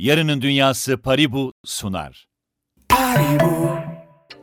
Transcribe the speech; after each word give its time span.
Yarının 0.00 0.42
Dünyası 0.42 0.98
Paribu 0.98 1.52
sunar. 1.64 2.28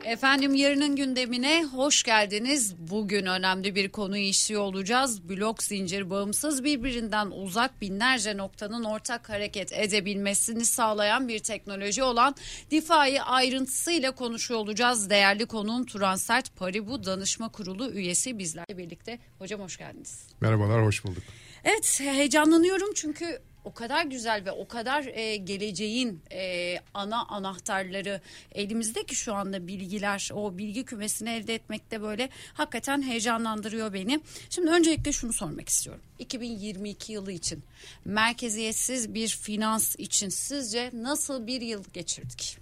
Efendim 0.04 0.54
yarının 0.54 0.96
gündemine 0.96 1.64
hoş 1.64 2.02
geldiniz. 2.02 2.74
Bugün 2.78 3.26
önemli 3.26 3.74
bir 3.74 3.88
konuyu 3.88 4.22
işliyor 4.22 4.62
olacağız. 4.62 5.28
Blok 5.28 5.62
zincir 5.62 6.10
bağımsız 6.10 6.64
birbirinden 6.64 7.26
uzak 7.26 7.80
binlerce 7.80 8.36
noktanın 8.36 8.84
ortak 8.84 9.28
hareket 9.28 9.72
edebilmesini 9.72 10.64
sağlayan 10.64 11.28
bir 11.28 11.38
teknoloji 11.38 12.02
olan 12.02 12.34
DeFi'yi 12.70 13.22
ayrıntısıyla 13.22 14.10
konuşuyor 14.10 14.60
olacağız. 14.60 15.10
Değerli 15.10 15.46
konuğum 15.46 15.86
Turan 15.86 16.16
Sert 16.16 16.56
Paribu 16.56 17.04
Danışma 17.04 17.48
Kurulu 17.48 17.90
üyesi 17.90 18.38
bizlerle 18.38 18.78
birlikte. 18.78 19.18
Hocam 19.38 19.60
hoş 19.60 19.76
geldiniz. 19.76 20.26
Merhabalar, 20.40 20.84
hoş 20.84 21.04
bulduk. 21.04 21.22
Evet 21.64 22.00
heyecanlanıyorum 22.00 22.92
çünkü 22.94 23.38
o 23.64 23.72
kadar 23.74 24.04
güzel 24.06 24.44
ve 24.44 24.52
o 24.52 24.68
kadar 24.68 25.04
e, 25.04 25.36
geleceğin 25.36 26.20
e, 26.32 26.76
ana 26.94 27.24
anahtarları 27.24 28.20
elimizde 28.54 29.04
ki 29.04 29.14
şu 29.14 29.34
anda 29.34 29.66
bilgiler 29.66 30.30
o 30.34 30.58
bilgi 30.58 30.84
kümesini 30.84 31.30
elde 31.30 31.54
etmekte 31.54 32.02
böyle 32.02 32.28
hakikaten 32.54 33.02
heyecanlandırıyor 33.02 33.92
beni. 33.92 34.20
Şimdi 34.50 34.70
öncelikle 34.70 35.12
şunu 35.12 35.32
sormak 35.32 35.68
istiyorum. 35.68 36.02
2022 36.18 37.12
yılı 37.12 37.32
için 37.32 37.62
merkeziyetsiz 38.04 39.14
bir 39.14 39.28
finans 39.28 39.96
için 39.96 40.28
sizce 40.28 40.90
nasıl 40.94 41.46
bir 41.46 41.60
yıl 41.60 41.84
geçirdik? 41.92 42.58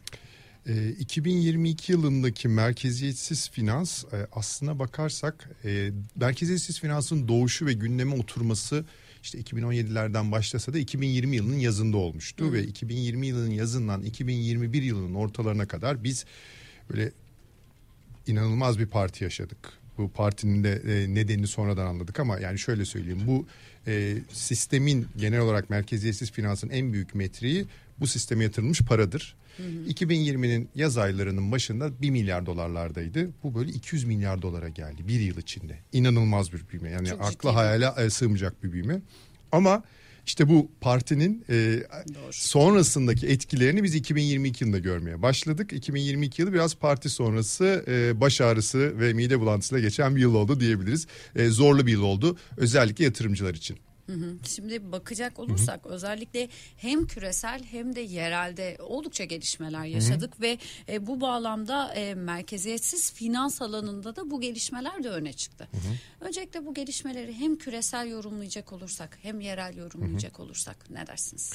2022 0.99 1.93
ee, 1.93 1.97
yılındaki 1.97 2.49
merkeziyetsiz 2.49 3.51
finans 3.51 4.05
e, 4.05 4.27
aslına 4.33 4.79
bakarsak 4.79 5.51
e, 5.65 5.91
merkeziyetsiz 6.17 6.81
finansın 6.81 7.29
doğuşu 7.29 7.67
ve 7.67 7.73
gündeme 7.73 8.15
oturması 8.15 8.85
işte 9.27 9.39
2017'lerden 9.41 10.33
başlasa 10.33 10.73
da 10.73 10.79
2020 10.79 11.37
yılının 11.37 11.59
yazında 11.59 11.97
olmuştu 11.97 12.45
Hı. 12.45 12.53
ve 12.53 12.63
2020 12.63 13.27
yılının 13.27 13.51
yazından 13.51 14.03
2021 14.03 14.83
yılının 14.83 15.15
ortalarına 15.15 15.67
kadar 15.67 16.05
biz 16.05 16.25
böyle 16.91 17.13
inanılmaz 18.27 18.79
bir 18.79 18.87
parti 18.87 19.25
yaşadık. 19.25 19.59
Bu 19.99 20.11
partinin 20.11 20.65
de 20.65 20.83
e, 20.87 21.15
nedenini 21.15 21.47
sonradan 21.47 21.87
anladık 21.87 22.21
ama 22.21 22.39
yani 22.39 22.59
şöyle 22.59 22.85
söyleyeyim 22.85 23.23
bu 23.27 23.47
e, 23.87 24.17
sistemin 24.33 25.07
genel 25.17 25.41
olarak 25.41 25.71
merkeziyetsiz 25.71 26.33
finansın 26.33 26.69
en 26.69 26.93
büyük 26.93 27.15
metriği 27.15 27.67
bu 28.01 28.07
sisteme 28.07 28.45
yatırılmış 28.45 28.81
paradır. 28.81 29.37
Hı 29.57 29.63
hı. 29.63 29.91
2020'nin 29.91 30.69
yaz 30.75 30.99
aylarının 30.99 31.53
başında 31.53 32.03
1 32.03 32.11
milyar 32.11 32.47
dolarlardaydı. 32.47 33.31
Bu 33.43 33.55
böyle 33.55 33.71
200 33.71 34.05
milyar 34.05 34.43
dolara 34.43 34.69
geldi 34.69 35.09
bir 35.09 35.21
yıl 35.21 35.37
içinde. 35.37 35.79
İnanılmaz 35.93 36.53
bir 36.53 36.69
büyüme. 36.69 36.91
Yani 36.91 37.09
Çok 37.09 37.21
akla 37.23 37.55
hayale 37.55 37.93
e, 37.97 38.11
sığmayacak 38.11 38.65
bir 38.65 38.73
büyüme. 38.73 39.01
Ama 39.53 39.83
işte 40.27 40.49
bu 40.49 40.71
partinin 40.81 41.45
e, 41.51 41.83
sonrasındaki 42.31 43.27
etkilerini 43.27 43.83
biz 43.83 43.95
2022 43.95 44.65
yılında 44.65 44.79
görmeye 44.79 45.23
başladık. 45.23 45.73
2022 45.73 46.43
yılı 46.43 46.53
biraz 46.53 46.75
parti 46.75 47.09
sonrası 47.09 47.85
e, 47.89 48.21
baş 48.21 48.41
ağrısı 48.41 49.01
ve 49.01 49.13
mide 49.13 49.41
bulantısıyla 49.41 49.83
geçen 49.83 50.17
bir 50.17 50.21
yıl 50.21 50.35
oldu 50.35 50.61
diyebiliriz. 50.61 51.07
E, 51.37 51.49
zorlu 51.49 51.87
bir 51.87 51.93
yıl 51.93 52.03
oldu 52.03 52.37
özellikle 52.57 53.05
yatırımcılar 53.05 53.55
için. 53.55 53.79
Hı 54.07 54.13
hı. 54.13 54.35
Şimdi 54.45 54.93
bakacak 54.93 55.39
olursak 55.39 55.85
hı 55.85 55.89
hı. 55.89 55.93
özellikle 55.93 56.49
hem 56.77 57.07
küresel 57.07 57.65
hem 57.65 57.97
de 57.97 58.01
yerelde 58.01 58.77
oldukça 58.81 59.25
gelişmeler 59.25 59.85
yaşadık 59.85 60.33
hı 60.35 60.39
hı. 60.39 60.43
ve 60.43 60.59
e, 60.89 61.07
bu 61.07 61.21
bağlamda 61.21 61.95
e, 61.95 62.15
merkeziyetsiz 62.15 63.13
finans 63.13 63.63
alanında 63.63 64.17
da 64.17 64.31
bu 64.31 64.41
gelişmeler 64.41 65.05
de 65.05 65.11
öne 65.11 65.33
çıktı. 65.33 65.69
Hı 65.71 65.77
hı. 65.77 66.27
Öncelikle 66.29 66.67
bu 66.67 66.75
gelişmeleri 66.75 67.35
hem 67.35 67.57
küresel 67.57 68.09
yorumlayacak 68.09 68.73
olursak 68.73 69.19
hem 69.23 69.41
yerel 69.41 69.77
yorumlayacak 69.77 70.39
hı 70.39 70.39
hı. 70.39 70.43
olursak 70.43 70.91
ne 70.91 71.07
dersiniz? 71.07 71.53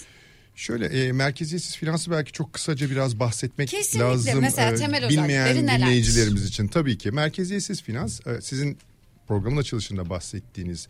Şöyle 0.55 0.85
e, 0.85 1.11
merkeziyetsiz 1.11 1.77
finansı 1.77 2.11
belki 2.11 2.31
çok 2.31 2.53
kısaca 2.53 2.89
biraz 2.89 3.19
bahsetmek 3.19 3.69
Kesinlikle. 3.69 4.09
lazım. 4.09 4.41
Mesela 4.41 4.71
e, 4.71 4.75
temel 4.75 5.09
bilmeyen 5.09 5.67
dinleyicilerimiz 5.67 6.45
için 6.45 6.67
tabii 6.67 6.97
ki 6.97 7.11
merkeziyetsiz 7.11 7.81
finans 7.81 8.27
e, 8.27 8.41
sizin 8.41 8.77
programın 9.31 9.57
açılışında 9.57 10.09
bahsettiğiniz 10.09 10.87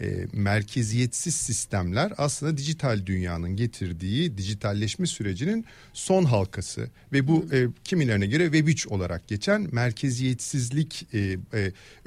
e, 0.00 0.26
merkeziyetsiz 0.32 1.34
sistemler 1.34 2.12
aslında 2.18 2.56
dijital 2.56 3.06
dünyanın 3.06 3.56
getirdiği 3.56 4.38
dijitalleşme 4.38 5.06
sürecinin 5.06 5.64
son 5.92 6.24
halkası 6.24 6.88
ve 7.12 7.28
bu 7.28 7.46
e, 7.52 7.66
kimilerine 7.84 8.26
göre 8.26 8.44
Web 8.44 8.68
3 8.68 8.86
olarak 8.86 9.28
geçen 9.28 9.68
merkeziyetsizlik 9.72 11.06
e, 11.12 11.18
e, 11.18 11.36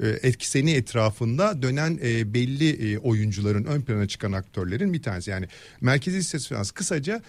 e, 0.00 0.08
etkiseni 0.08 0.70
etrafında 0.70 1.62
dönen 1.62 1.98
e, 2.02 2.34
belli 2.34 2.92
e, 2.92 2.98
oyuncuların 2.98 3.64
ön 3.64 3.80
plana 3.80 4.08
çıkan 4.08 4.32
aktörlerin 4.32 4.92
bir 4.92 5.02
tanesi. 5.02 5.30
Yani 5.30 5.46
merkeziyetsiz 5.80 6.48
finans 6.48 6.70
kısaca 6.70 7.22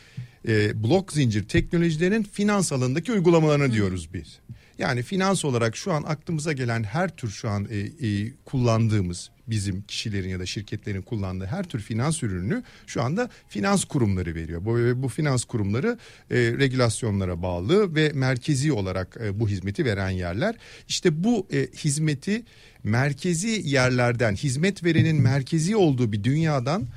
e, 0.47 0.84
blok 0.84 1.13
zincir 1.13 1.47
teknolojilerin 1.47 2.23
finans 2.23 2.72
alanındaki 2.72 3.12
uygulamalarını 3.12 3.73
diyoruz 3.73 4.13
biz. 4.13 4.40
Yani 4.77 5.03
finans 5.03 5.45
olarak 5.45 5.75
şu 5.75 5.93
an 5.93 6.03
aklımıza 6.03 6.53
gelen 6.53 6.83
her 6.83 7.15
tür 7.15 7.29
şu 7.29 7.49
an 7.49 7.67
e, 7.71 8.07
e, 8.07 8.31
kullandığımız 8.45 9.29
bizim 9.47 9.81
kişilerin 9.81 10.29
ya 10.29 10.39
da 10.39 10.45
şirketlerin 10.45 11.01
kullandığı 11.01 11.45
her 11.45 11.63
tür 11.63 11.79
finans 11.79 12.23
ürününü 12.23 12.63
şu 12.87 13.01
anda 13.01 13.29
finans 13.47 13.85
kurumları 13.85 14.35
veriyor. 14.35 14.66
Bu, 14.66 15.03
bu 15.03 15.07
finans 15.07 15.43
kurumları 15.43 15.97
e, 16.31 16.35
regülasyonlara 16.37 17.41
bağlı 17.41 17.95
ve 17.95 18.11
merkezi 18.13 18.73
olarak 18.73 19.17
e, 19.23 19.39
bu 19.39 19.49
hizmeti 19.49 19.85
veren 19.85 20.09
yerler. 20.09 20.55
İşte 20.87 21.23
bu 21.23 21.47
e, 21.53 21.67
hizmeti 21.77 22.43
merkezi 22.83 23.61
yerlerden 23.66 24.35
hizmet 24.35 24.83
verenin 24.83 25.21
merkezi 25.21 25.75
olduğu 25.75 26.11
bir 26.11 26.23
dünyadan 26.23 26.87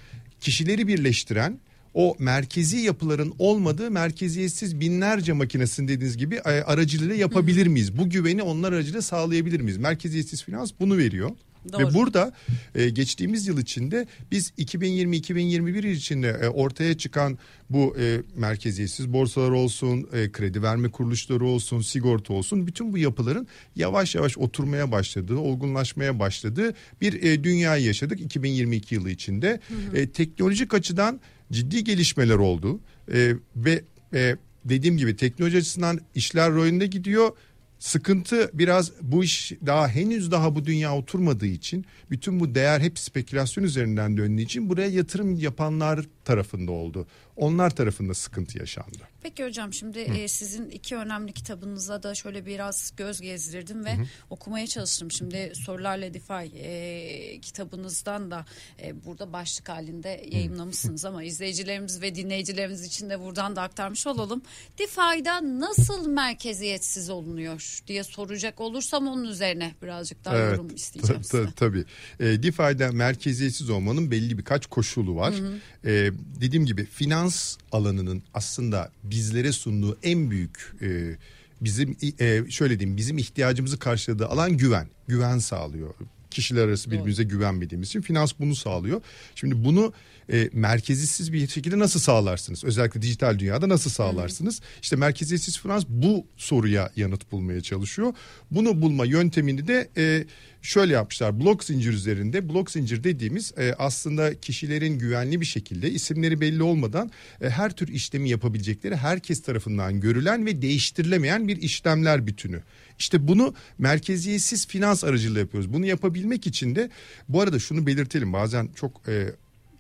kişileri 0.40 0.88
birleştiren 0.88 1.60
o 1.94 2.16
merkezi 2.18 2.76
yapıların 2.76 3.34
olmadığı 3.38 3.90
merkeziyetsiz 3.90 4.80
binlerce 4.80 5.32
makinesini 5.32 5.88
dediğiniz 5.88 6.16
gibi 6.16 6.34
e, 6.34 6.40
aracılığıyla 6.40 7.14
yapabilir 7.14 7.66
miyiz? 7.66 7.98
Bu 7.98 8.10
güveni 8.10 8.42
onlar 8.42 8.72
aracılığıyla 8.72 9.02
sağlayabilir 9.02 9.60
miyiz? 9.60 9.76
Merkeziyetsiz 9.76 10.44
finans 10.44 10.70
bunu 10.80 10.98
veriyor. 10.98 11.30
Doğru. 11.72 11.88
Ve 11.88 11.94
burada 11.94 12.32
e, 12.74 12.90
geçtiğimiz 12.90 13.46
yıl 13.46 13.58
içinde 13.58 14.06
biz 14.30 14.50
2020-2021 14.58 15.90
içinde 15.90 16.28
e, 16.28 16.48
ortaya 16.48 16.98
çıkan 16.98 17.38
bu 17.70 17.96
e, 17.98 18.20
merkeziyetsiz 18.36 19.12
borsalar 19.12 19.50
olsun, 19.50 20.08
e, 20.12 20.32
kredi 20.32 20.62
verme 20.62 20.88
kuruluşları 20.88 21.44
olsun, 21.44 21.80
sigorta 21.80 22.32
olsun 22.32 22.66
bütün 22.66 22.92
bu 22.92 22.98
yapıların 22.98 23.46
yavaş 23.76 24.14
yavaş 24.14 24.38
oturmaya 24.38 24.92
başladığı, 24.92 25.36
olgunlaşmaya 25.36 26.18
başladığı 26.18 26.74
bir 27.00 27.22
e, 27.22 27.44
dünyayı 27.44 27.84
yaşadık 27.84 28.20
2022 28.20 28.94
yılı 28.94 29.10
içinde. 29.10 29.60
Hı 29.68 29.74
hı. 29.74 29.96
E, 29.96 30.10
teknolojik 30.10 30.74
açıdan 30.74 31.20
ciddi 31.52 31.84
gelişmeler 31.84 32.34
oldu 32.34 32.80
e, 33.12 33.34
ve 33.56 33.82
e, 34.14 34.36
dediğim 34.64 34.96
gibi 34.96 35.16
teknoloji 35.16 35.58
açısından 35.58 36.00
işler 36.14 36.54
rayında 36.54 36.86
gidiyor 36.86 37.32
Sıkıntı 37.80 38.50
biraz 38.54 38.92
bu 39.02 39.24
iş 39.24 39.52
daha 39.66 39.88
henüz 39.88 40.30
daha 40.30 40.54
bu 40.54 40.64
dünya 40.64 40.96
oturmadığı 40.96 41.46
için 41.46 41.84
bütün 42.10 42.40
bu 42.40 42.54
değer 42.54 42.80
hep 42.80 42.98
spekülasyon 42.98 43.64
üzerinden 43.64 44.16
döndüğü 44.16 44.42
için 44.42 44.68
buraya 44.68 44.88
yatırım 44.88 45.34
yapanlar 45.34 46.00
tarafında 46.24 46.72
oldu. 46.72 47.06
Onlar 47.40 47.70
tarafında 47.70 48.14
sıkıntı 48.14 48.58
yaşandı. 48.58 48.98
Peki 49.22 49.44
hocam 49.44 49.72
şimdi 49.72 49.98
e, 49.98 50.28
sizin 50.28 50.70
iki 50.70 50.96
önemli 50.96 51.32
kitabınıza 51.32 52.02
da 52.02 52.14
şöyle 52.14 52.46
biraz 52.46 52.92
göz 52.96 53.20
gezdirdim 53.20 53.84
ve 53.84 53.94
Hı. 53.94 54.02
okumaya 54.30 54.66
çalıştım. 54.66 55.10
Şimdi 55.10 55.52
Sorularla 55.54 56.14
DeFi 56.14 56.56
e, 56.58 57.40
kitabınızdan 57.40 58.30
da 58.30 58.46
e, 58.82 59.04
burada 59.04 59.32
başlık 59.32 59.68
halinde 59.68 60.26
yayınlamışsınız 60.32 61.04
ama 61.04 61.22
izleyicilerimiz 61.22 62.02
ve 62.02 62.14
dinleyicilerimiz 62.14 62.84
için 62.84 63.10
de 63.10 63.20
buradan 63.20 63.56
da 63.56 63.62
aktarmış 63.62 64.06
olalım. 64.06 64.42
DeFi'da 64.78 65.60
nasıl 65.60 66.08
merkeziyetsiz 66.08 67.10
olunuyor 67.10 67.80
diye 67.86 68.04
soracak 68.04 68.60
olursam 68.60 69.08
onun 69.08 69.24
üzerine 69.24 69.74
birazcık 69.82 70.24
daha 70.24 70.38
evet, 70.38 70.52
yorum 70.52 70.74
isteyeceğim 70.74 71.24
size. 71.24 71.46
Tabii. 71.56 71.84
E, 72.20 72.42
DeFi'da 72.42 72.92
merkeziyetsiz 72.92 73.70
olmanın 73.70 74.10
belli 74.10 74.38
birkaç 74.38 74.66
koşulu 74.66 75.16
var. 75.16 75.34
Hı 75.34 75.38
hı. 75.38 75.90
E, 75.90 76.12
dediğim 76.40 76.66
gibi 76.66 76.84
finans 76.84 77.29
alanının 77.72 78.22
aslında 78.34 78.90
bizlere 79.02 79.52
sunduğu 79.52 79.98
en 80.02 80.30
büyük 80.30 80.74
e, 80.82 81.16
bizim 81.60 81.96
e, 82.20 82.50
şöyle 82.50 82.78
diyeyim 82.78 82.96
bizim 82.96 83.18
ihtiyacımızı 83.18 83.78
karşıladığı 83.78 84.26
alan 84.26 84.56
güven. 84.56 84.88
Güven 85.08 85.38
sağlıyor. 85.38 85.94
Kişiler 86.30 86.68
arası 86.68 86.90
birbirimize 86.90 87.22
Doğru. 87.22 87.30
güvenmediğimiz 87.30 87.88
için 87.88 88.00
finans 88.00 88.32
bunu 88.38 88.54
sağlıyor. 88.54 89.02
Şimdi 89.34 89.64
bunu 89.64 89.92
e, 90.32 90.50
merkezisiz 90.52 91.32
bir 91.32 91.48
şekilde 91.48 91.78
nasıl 91.78 92.00
sağlarsınız? 92.00 92.64
Özellikle 92.64 93.02
dijital 93.02 93.38
dünyada 93.38 93.68
nasıl 93.68 93.90
sağlarsınız? 93.90 94.60
İşte 94.82 94.96
merkeziyetsiz 94.96 95.58
finans 95.58 95.84
bu 95.88 96.26
soruya 96.36 96.90
yanıt 96.96 97.32
bulmaya 97.32 97.60
çalışıyor. 97.60 98.14
Bunu 98.50 98.82
bulma 98.82 99.04
yöntemini 99.04 99.68
de 99.68 99.90
e, 99.96 100.24
şöyle 100.62 100.92
yapmışlar. 100.92 101.40
Blok 101.40 101.64
zincir 101.64 101.92
üzerinde 101.92 102.48
blok 102.48 102.70
zincir 102.70 103.04
dediğimiz 103.04 103.52
e, 103.58 103.74
aslında 103.78 104.40
kişilerin 104.40 104.98
güvenli 104.98 105.40
bir 105.40 105.46
şekilde 105.46 105.90
isimleri 105.90 106.40
belli 106.40 106.62
olmadan 106.62 107.10
e, 107.40 107.50
her 107.50 107.76
tür 107.76 107.88
işlemi 107.88 108.30
yapabilecekleri 108.30 108.96
herkes 108.96 109.42
tarafından 109.42 110.00
görülen 110.00 110.46
ve 110.46 110.62
değiştirilemeyen 110.62 111.48
bir 111.48 111.62
işlemler 111.62 112.26
bütünü. 112.26 112.62
İşte 112.98 113.28
bunu 113.28 113.54
merkeziyetsiz 113.78 114.66
finans 114.66 115.04
aracılığıyla 115.04 115.40
yapıyoruz. 115.40 115.72
Bunu 115.72 115.86
yapabilmek 115.86 116.46
için 116.46 116.76
de 116.76 116.90
bu 117.28 117.40
arada 117.40 117.58
şunu 117.58 117.86
belirtelim 117.86 118.32
bazen 118.32 118.68
çok 118.74 119.08
e, 119.08 119.30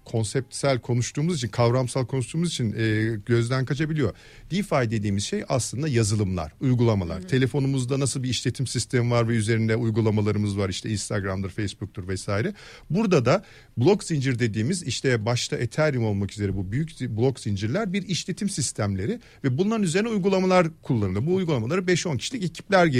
konseptsel 0.04 0.78
konuştuğumuz 0.78 1.36
için, 1.36 1.48
kavramsal 1.48 2.06
konuştuğumuz 2.06 2.48
için 2.48 2.74
e, 2.78 3.16
gözden 3.26 3.64
kaçabiliyor. 3.64 4.14
DeFi 4.50 4.90
dediğimiz 4.90 5.24
şey 5.24 5.44
aslında 5.48 5.88
yazılımlar, 5.88 6.52
uygulamalar. 6.60 7.20
Hı 7.20 7.24
hı. 7.24 7.26
Telefonumuzda 7.26 8.00
nasıl 8.00 8.22
bir 8.22 8.28
işletim 8.28 8.66
sistemi 8.66 9.10
var 9.10 9.28
ve 9.28 9.36
üzerinde 9.36 9.76
uygulamalarımız 9.76 10.58
var. 10.58 10.68
İşte 10.68 10.90
Instagram'dır, 10.90 11.50
Facebook'tur 11.50 12.08
vesaire. 12.08 12.54
Burada 12.90 13.24
da 13.24 13.44
blok 13.76 14.04
zincir 14.04 14.38
dediğimiz 14.38 14.82
işte 14.82 15.24
başta 15.24 15.56
Ethereum 15.56 16.04
olmak 16.04 16.32
üzere 16.32 16.56
bu 16.56 16.72
büyük 16.72 17.00
blok 17.00 17.40
zincirler 17.40 17.92
bir 17.92 18.08
işletim 18.08 18.48
sistemleri 18.48 19.20
ve 19.44 19.58
bunların 19.58 19.82
üzerine 19.82 20.08
uygulamalar 20.08 20.66
kullanılıyor. 20.82 21.26
Bu 21.26 21.34
uygulamaları 21.34 21.80
5-10 21.80 22.18
kişilik 22.18 22.44
ekipler 22.44 22.90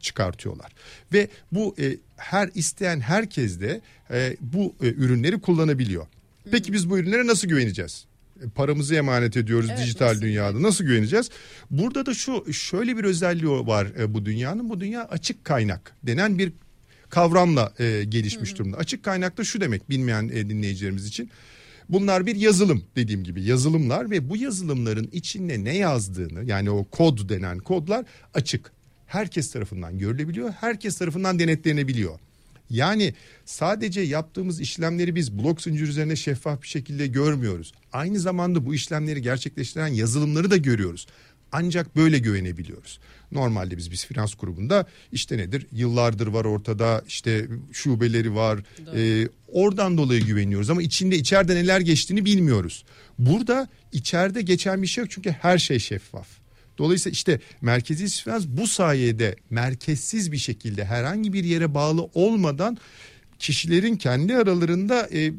çıkartıyorlar. 0.00 0.72
Ve 1.12 1.28
bu 1.52 1.74
e, 1.78 1.96
her 2.16 2.50
isteyen 2.54 3.00
herkes 3.00 3.60
de 3.60 3.80
e, 4.10 4.36
bu 4.40 4.74
e, 4.82 4.86
ürünleri 4.86 5.40
kullanabiliyor. 5.40 6.06
Peki 6.50 6.72
biz 6.72 6.90
bu 6.90 6.98
ürünlere 6.98 7.26
nasıl 7.26 7.48
güveneceğiz? 7.48 8.04
E, 8.44 8.48
paramızı 8.48 8.94
emanet 8.94 9.36
ediyoruz 9.36 9.70
evet, 9.70 9.82
dijital 9.82 10.06
nasıl? 10.06 10.20
dünyada. 10.20 10.62
Nasıl 10.62 10.84
güveneceğiz? 10.84 11.30
Burada 11.70 12.06
da 12.06 12.14
şu 12.14 12.52
şöyle 12.52 12.96
bir 12.96 13.04
özelliği 13.04 13.50
var 13.50 13.86
e, 13.98 14.14
bu 14.14 14.24
dünyanın. 14.24 14.70
Bu 14.70 14.80
dünya 14.80 15.04
açık 15.04 15.44
kaynak 15.44 15.96
denen 16.02 16.38
bir 16.38 16.52
kavramla 17.10 17.72
e, 17.78 18.04
gelişmiş 18.08 18.58
durumda. 18.58 18.76
Açık 18.76 19.02
kaynak 19.02 19.38
da 19.38 19.44
şu 19.44 19.60
demek 19.60 19.90
bilmeyen 19.90 20.28
e, 20.28 20.48
dinleyicilerimiz 20.48 21.06
için. 21.06 21.30
Bunlar 21.88 22.26
bir 22.26 22.36
yazılım 22.36 22.84
dediğim 22.96 23.24
gibi 23.24 23.42
yazılımlar 23.42 24.10
ve 24.10 24.30
bu 24.30 24.36
yazılımların 24.36 25.08
içinde 25.12 25.64
ne 25.64 25.76
yazdığını 25.76 26.44
yani 26.44 26.70
o 26.70 26.84
kod 26.84 27.28
denen 27.28 27.58
kodlar 27.58 28.04
açık. 28.34 28.72
Herkes 29.06 29.52
tarafından 29.52 29.98
görülebiliyor, 29.98 30.50
herkes 30.50 30.98
tarafından 30.98 31.38
denetlenebiliyor. 31.38 32.18
Yani 32.72 33.14
sadece 33.44 34.00
yaptığımız 34.00 34.60
işlemleri 34.60 35.14
biz 35.14 35.38
blok 35.38 35.62
zincir 35.62 35.88
üzerine 35.88 36.16
şeffaf 36.16 36.62
bir 36.62 36.68
şekilde 36.68 37.06
görmüyoruz. 37.06 37.72
Aynı 37.92 38.20
zamanda 38.20 38.66
bu 38.66 38.74
işlemleri 38.74 39.22
gerçekleştiren 39.22 39.86
yazılımları 39.86 40.50
da 40.50 40.56
görüyoruz. 40.56 41.06
Ancak 41.52 41.96
böyle 41.96 42.18
güvenebiliyoruz. 42.18 43.00
Normalde 43.32 43.76
biz 43.76 43.90
biz 43.90 44.06
finans 44.06 44.34
grubunda 44.34 44.86
işte 45.12 45.38
nedir? 45.38 45.66
Yıllardır 45.72 46.26
var 46.26 46.44
ortada 46.44 47.02
işte 47.08 47.46
şubeleri 47.72 48.34
var. 48.34 48.60
E, 48.96 49.28
oradan 49.48 49.98
dolayı 49.98 50.24
güveniyoruz 50.24 50.70
ama 50.70 50.82
içinde 50.82 51.16
içeride 51.16 51.54
neler 51.54 51.80
geçtiğini 51.80 52.24
bilmiyoruz. 52.24 52.84
Burada 53.18 53.68
içeride 53.92 54.42
geçen 54.42 54.82
bir 54.82 54.86
şey 54.86 55.02
yok 55.02 55.10
çünkü 55.10 55.30
her 55.30 55.58
şey 55.58 55.78
şeffaf. 55.78 56.41
Dolayısıyla 56.78 57.12
işte 57.12 57.40
merkezi 57.60 58.04
finans 58.04 58.46
bu 58.48 58.66
sayede 58.66 59.36
merkezsiz 59.50 60.32
bir 60.32 60.38
şekilde 60.38 60.84
herhangi 60.84 61.32
bir 61.32 61.44
yere 61.44 61.74
bağlı 61.74 62.02
olmadan 62.14 62.78
kişilerin 63.38 63.96
kendi 63.96 64.36
aralarında 64.36 65.08
e, 65.12 65.32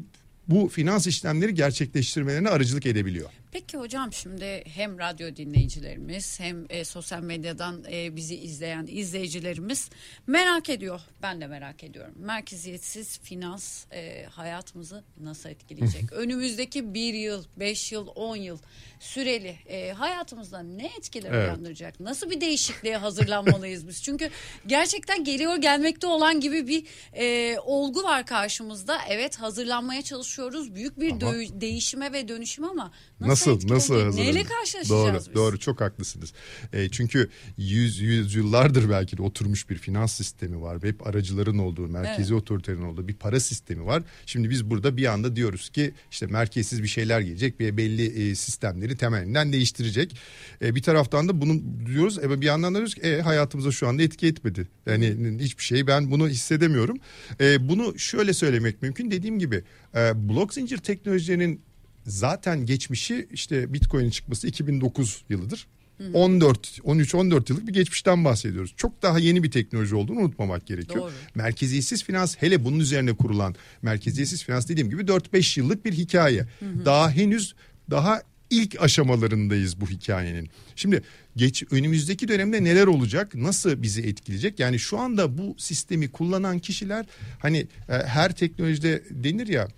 bu 0.48 0.68
finans 0.68 1.06
işlemleri 1.06 1.54
gerçekleştirmelerine 1.54 2.48
aracılık 2.48 2.86
edebiliyor. 2.86 3.30
Peki 3.54 3.76
hocam 3.76 4.12
şimdi 4.12 4.64
hem 4.74 4.98
radyo 4.98 5.36
dinleyicilerimiz 5.36 6.40
hem 6.40 6.66
e, 6.70 6.84
sosyal 6.84 7.20
medyadan 7.20 7.84
e, 7.92 8.16
bizi 8.16 8.36
izleyen 8.36 8.86
izleyicilerimiz 8.90 9.90
merak 10.26 10.70
ediyor. 10.70 11.00
Ben 11.22 11.40
de 11.40 11.46
merak 11.46 11.84
ediyorum. 11.84 12.14
Merkeziyetsiz 12.16 13.18
finans 13.18 13.84
e, 13.92 14.26
hayatımızı 14.30 15.04
nasıl 15.20 15.48
etkileyecek? 15.48 16.12
Önümüzdeki 16.12 16.94
bir 16.94 17.14
yıl, 17.14 17.44
beş 17.56 17.92
yıl, 17.92 18.06
on 18.06 18.36
yıl 18.36 18.58
süreli 19.00 19.56
e, 19.66 19.92
hayatımızda 19.92 20.62
ne 20.62 20.86
etkiler 20.86 21.32
evet. 21.32 21.44
uyandıracak? 21.44 22.00
Nasıl 22.00 22.30
bir 22.30 22.40
değişikliğe 22.40 22.96
hazırlanmalıyız 22.96 23.88
biz? 23.88 24.02
Çünkü 24.02 24.30
gerçekten 24.66 25.24
geliyor 25.24 25.56
gelmekte 25.56 26.06
olan 26.06 26.40
gibi 26.40 26.68
bir 26.68 26.86
e, 27.12 27.58
olgu 27.58 28.02
var 28.02 28.26
karşımızda. 28.26 28.98
Evet 29.08 29.36
hazırlanmaya 29.36 30.02
çalışıyoruz. 30.02 30.74
Büyük 30.74 31.00
bir 31.00 31.10
ama, 31.10 31.32
değişime 31.60 32.12
ve 32.12 32.28
dönüşüm 32.28 32.64
ama 32.64 32.92
nasıl 33.20 33.43
nasıl 33.43 33.43
nasıl 33.50 33.94
hazırlanır? 33.94 34.16
Neyle 34.16 34.44
karşılaşacağız 34.44 34.90
doğru, 34.90 35.14
biz? 35.18 35.34
Doğru 35.34 35.58
çok 35.58 35.80
haklısınız. 35.80 36.32
E, 36.72 36.88
çünkü 36.88 37.28
yüz, 37.58 38.00
yüz 38.00 38.34
yıllardır 38.34 38.90
belki 38.90 39.16
de 39.16 39.22
oturmuş 39.22 39.70
bir 39.70 39.76
finans 39.78 40.12
sistemi 40.12 40.62
var 40.62 40.82
ve 40.82 40.88
hep 40.88 41.06
aracıların 41.06 41.58
olduğu, 41.58 41.88
merkezi 41.88 42.32
evet. 42.32 42.42
otoriterin 42.42 42.82
olduğu 42.82 43.08
bir 43.08 43.14
para 43.14 43.40
sistemi 43.40 43.86
var. 43.86 44.02
Şimdi 44.26 44.50
biz 44.50 44.70
burada 44.70 44.96
bir 44.96 45.06
anda 45.06 45.36
diyoruz 45.36 45.68
ki 45.70 45.94
işte 46.10 46.26
merkezsiz 46.26 46.82
bir 46.82 46.88
şeyler 46.88 47.20
gelecek 47.20 47.60
ve 47.60 47.76
belli 47.76 48.30
e, 48.30 48.34
sistemleri 48.34 48.96
temelinden 48.96 49.52
değiştirecek. 49.52 50.16
E, 50.62 50.74
bir 50.74 50.82
taraftan 50.82 51.28
da 51.28 51.40
bunu 51.40 51.62
diyoruz 51.86 52.18
e, 52.18 52.40
bir 52.40 52.46
yandan 52.46 52.74
da 52.74 52.78
diyoruz 52.78 52.94
ki 52.94 53.00
e, 53.00 53.20
hayatımıza 53.20 53.70
şu 53.70 53.88
anda 53.88 54.02
etki 54.02 54.26
etmedi. 54.26 54.68
Yani 54.86 55.38
hiçbir 55.40 55.62
şey 55.62 55.86
ben 55.86 56.10
bunu 56.10 56.28
hissedemiyorum. 56.28 56.96
E, 57.40 57.68
bunu 57.68 57.98
şöyle 57.98 58.32
söylemek 58.32 58.82
mümkün 58.82 59.10
dediğim 59.10 59.38
gibi 59.38 59.64
e, 59.94 60.28
blok 60.28 60.54
zincir 60.54 60.78
teknolojilerinin 60.78 61.60
zaten 62.06 62.66
geçmişi 62.66 63.28
işte 63.32 63.72
Bitcoin'in 63.72 64.10
çıkması 64.10 64.46
2009 64.46 65.24
yılıdır. 65.28 65.66
14 66.12 66.78
13 66.84 67.14
14 67.14 67.50
yıllık 67.50 67.66
bir 67.66 67.72
geçmişten 67.72 68.24
bahsediyoruz. 68.24 68.74
Çok 68.76 69.02
daha 69.02 69.18
yeni 69.18 69.42
bir 69.42 69.50
teknoloji 69.50 69.94
olduğunu 69.94 70.18
unutmamak 70.18 70.66
gerekiyor. 70.66 71.04
Doğru. 71.04 71.12
Merkeziyetsiz 71.34 72.04
finans 72.04 72.36
hele 72.38 72.64
bunun 72.64 72.78
üzerine 72.78 73.12
kurulan 73.12 73.54
merkeziyetsiz 73.82 74.44
finans 74.44 74.68
dediğim 74.68 74.90
gibi 74.90 75.02
4-5 75.02 75.60
yıllık 75.60 75.84
bir 75.84 75.92
hikaye. 75.92 76.40
Hı 76.40 76.46
hı. 76.66 76.84
Daha 76.84 77.10
henüz 77.10 77.54
daha 77.90 78.22
ilk 78.50 78.82
aşamalarındayız 78.82 79.80
bu 79.80 79.86
hikayenin. 79.86 80.50
Şimdi 80.76 81.02
geç 81.36 81.64
önümüzdeki 81.70 82.28
dönemde 82.28 82.64
neler 82.64 82.86
olacak? 82.86 83.34
Nasıl 83.34 83.82
bizi 83.82 84.02
etkileyecek? 84.02 84.58
Yani 84.58 84.78
şu 84.78 84.98
anda 84.98 85.38
bu 85.38 85.54
sistemi 85.58 86.08
kullanan 86.08 86.58
kişiler 86.58 87.06
hani 87.38 87.58
e, 87.88 87.92
her 87.92 88.36
teknolojide 88.36 89.02
denir 89.10 89.46
ya 89.46 89.68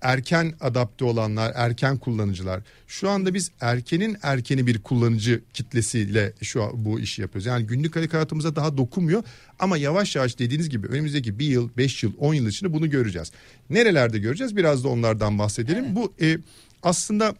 erken 0.00 0.54
adapte 0.60 1.04
olanlar, 1.04 1.52
erken 1.54 1.96
kullanıcılar. 1.96 2.62
Şu 2.86 3.10
anda 3.10 3.34
biz 3.34 3.50
erkenin 3.60 4.16
erkeni 4.22 4.66
bir 4.66 4.82
kullanıcı 4.82 5.42
kitlesiyle 5.54 6.32
şu 6.42 6.62
an 6.62 6.70
bu 6.84 7.00
işi 7.00 7.22
yapıyoruz. 7.22 7.46
Yani 7.46 7.66
günlük 7.66 7.96
hayatımıza 8.12 8.56
daha 8.56 8.76
dokunmuyor 8.76 9.22
ama 9.58 9.76
yavaş 9.76 10.16
yavaş 10.16 10.38
dediğiniz 10.38 10.68
gibi 10.68 10.86
önümüzdeki 10.86 11.38
bir 11.38 11.46
yıl, 11.46 11.68
beş 11.76 12.02
yıl, 12.02 12.12
on 12.18 12.34
yıl 12.34 12.48
içinde 12.48 12.72
bunu 12.72 12.90
göreceğiz. 12.90 13.32
Nerelerde 13.70 14.18
göreceğiz? 14.18 14.56
Biraz 14.56 14.84
da 14.84 14.88
onlardan 14.88 15.38
bahsedelim. 15.38 15.84
Evet. 15.84 15.96
Bu 15.96 16.12
e, 16.20 16.38
aslında 16.82 17.34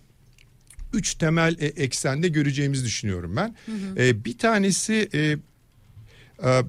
üç 0.95 1.15
temel 1.15 1.57
e, 1.59 1.67
eksende 1.67 2.29
göreceğimizi 2.29 2.85
düşünüyorum 2.85 3.37
ben. 3.37 3.55
Hı 3.67 3.73
hı. 3.73 4.03
E, 4.03 4.25
bir 4.25 4.39
tanesi 4.39 5.09
e, 5.15 5.21
e, 6.49 6.63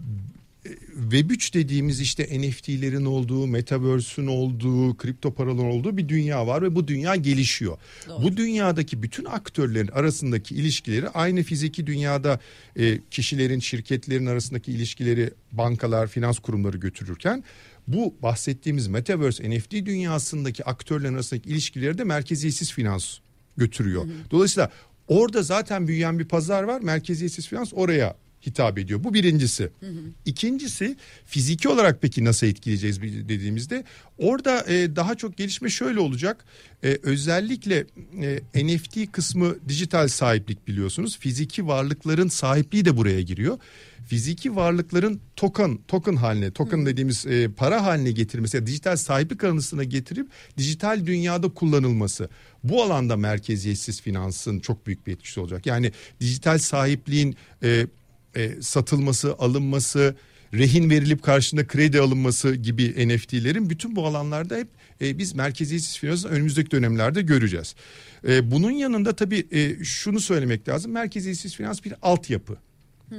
Web3 1.09 1.53
dediğimiz 1.53 2.01
işte 2.01 2.23
NFT'lerin 2.23 3.05
olduğu, 3.05 3.47
Metaverse'ün 3.47 4.27
olduğu, 4.27 4.97
kripto 4.97 5.33
paraların 5.33 5.65
olduğu 5.65 5.97
bir 5.97 6.09
dünya 6.09 6.47
var 6.47 6.61
ve 6.61 6.75
bu 6.75 6.87
dünya 6.87 7.15
gelişiyor. 7.15 7.77
Doğru. 8.07 8.23
Bu 8.23 8.37
dünyadaki 8.37 9.03
bütün 9.03 9.25
aktörlerin 9.25 9.87
arasındaki 9.87 10.55
ilişkileri 10.55 11.09
aynı 11.09 11.43
fiziki 11.43 11.87
dünyada 11.87 12.39
e, 12.75 12.99
kişilerin, 13.11 13.59
şirketlerin 13.59 14.25
arasındaki 14.25 14.71
ilişkileri 14.71 15.31
bankalar, 15.51 16.07
finans 16.07 16.39
kurumları 16.39 16.77
götürürken 16.77 17.43
bu 17.87 18.15
bahsettiğimiz 18.23 18.87
Metaverse 18.87 19.49
NFT 19.49 19.71
dünyasındaki 19.71 20.65
aktörlerin 20.65 21.13
arasındaki 21.13 21.49
ilişkileri 21.49 21.97
de 21.97 22.03
merkeziyetsiz 22.03 22.71
finans 22.71 23.17
götürüyor. 23.57 24.03
Hı 24.03 24.07
hı. 24.07 24.31
Dolayısıyla 24.31 24.71
orada 25.07 25.43
zaten 25.43 25.87
büyüyen 25.87 26.19
bir 26.19 26.25
pazar 26.25 26.63
var. 26.63 26.81
Merkeziyetsiz 26.81 27.47
finans 27.47 27.73
oraya 27.73 28.15
hitap 28.45 28.77
ediyor. 28.77 29.03
Bu 29.03 29.13
birincisi. 29.13 29.69
Hı 29.79 29.85
hı. 29.85 29.99
İkincisi 30.25 30.95
fiziki 31.25 31.69
olarak 31.69 32.01
peki 32.01 32.25
nasıl 32.25 32.47
etkileyeceğiz 32.47 33.01
dediğimizde 33.01 33.83
orada 34.17 34.65
e, 34.67 34.95
daha 34.95 35.15
çok 35.15 35.37
gelişme 35.37 35.69
şöyle 35.69 35.99
olacak. 35.99 36.45
E, 36.83 36.97
özellikle 37.03 37.85
e, 38.55 38.65
NFT 38.65 39.11
kısmı 39.11 39.55
dijital 39.67 40.07
sahiplik 40.07 40.67
biliyorsunuz. 40.67 41.17
Fiziki 41.19 41.67
varlıkların 41.67 42.27
sahipliği 42.27 42.85
de 42.85 42.97
buraya 42.97 43.21
giriyor. 43.21 43.57
Fiziki 44.07 44.55
varlıkların 44.55 45.21
token 45.35 45.79
token 45.87 46.15
haline, 46.15 46.51
token 46.51 46.77
hı. 46.77 46.85
dediğimiz 46.85 47.25
e, 47.25 47.49
para 47.51 47.85
haline 47.85 48.11
getirmesi, 48.11 48.57
yani 48.57 48.67
dijital 48.67 48.95
sahiplik 48.95 49.43
anısına 49.43 49.83
getirip 49.83 50.27
dijital 50.57 51.05
dünyada 51.05 51.49
kullanılması. 51.49 52.29
Bu 52.63 52.83
alanda 52.83 53.17
merkeziyetsiz 53.17 54.01
finansın 54.01 54.59
çok 54.59 54.87
büyük 54.87 55.07
bir 55.07 55.13
etkisi 55.13 55.39
olacak. 55.39 55.65
Yani 55.65 55.91
dijital 56.19 56.57
sahipliğin 56.57 57.35
e, 57.63 57.87
e, 58.35 58.61
satılması, 58.61 59.33
alınması, 59.33 60.15
rehin 60.53 60.89
verilip 60.89 61.23
karşında 61.23 61.67
kredi 61.67 62.01
alınması 62.01 62.55
gibi 62.55 63.07
NFT'lerin 63.07 63.69
bütün 63.69 63.95
bu 63.95 64.05
alanlarda 64.05 64.55
hep 64.55 64.67
e, 65.01 65.17
biz 65.17 65.35
merkeziyetsiz 65.35 65.97
finansın 65.97 66.29
önümüzdeki 66.29 66.71
dönemlerde 66.71 67.21
göreceğiz. 67.21 67.75
E, 68.27 68.51
bunun 68.51 68.71
yanında 68.71 69.15
tabii 69.15 69.47
e, 69.51 69.83
şunu 69.83 70.19
söylemek 70.19 70.69
lazım. 70.69 70.91
Merkeziyetsiz 70.91 71.55
finans 71.55 71.85
bir 71.85 71.93
altyapı. 72.01 72.57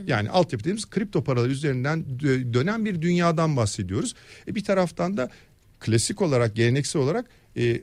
Yani 0.07 0.31
altyapı 0.31 0.65
dediğimiz 0.65 0.91
kripto 0.91 1.25
paralar 1.25 1.49
üzerinden 1.49 2.21
dönen 2.53 2.85
bir 2.85 3.03
dünyadan 3.03 3.57
bahsediyoruz. 3.57 4.15
E, 4.49 4.55
bir 4.55 4.65
taraftan 4.65 5.17
da 5.17 5.31
klasik 5.81 6.23
olarak, 6.23 6.57
geleneksel 6.57 7.03
olarak 7.03 7.27
e, 7.57 7.81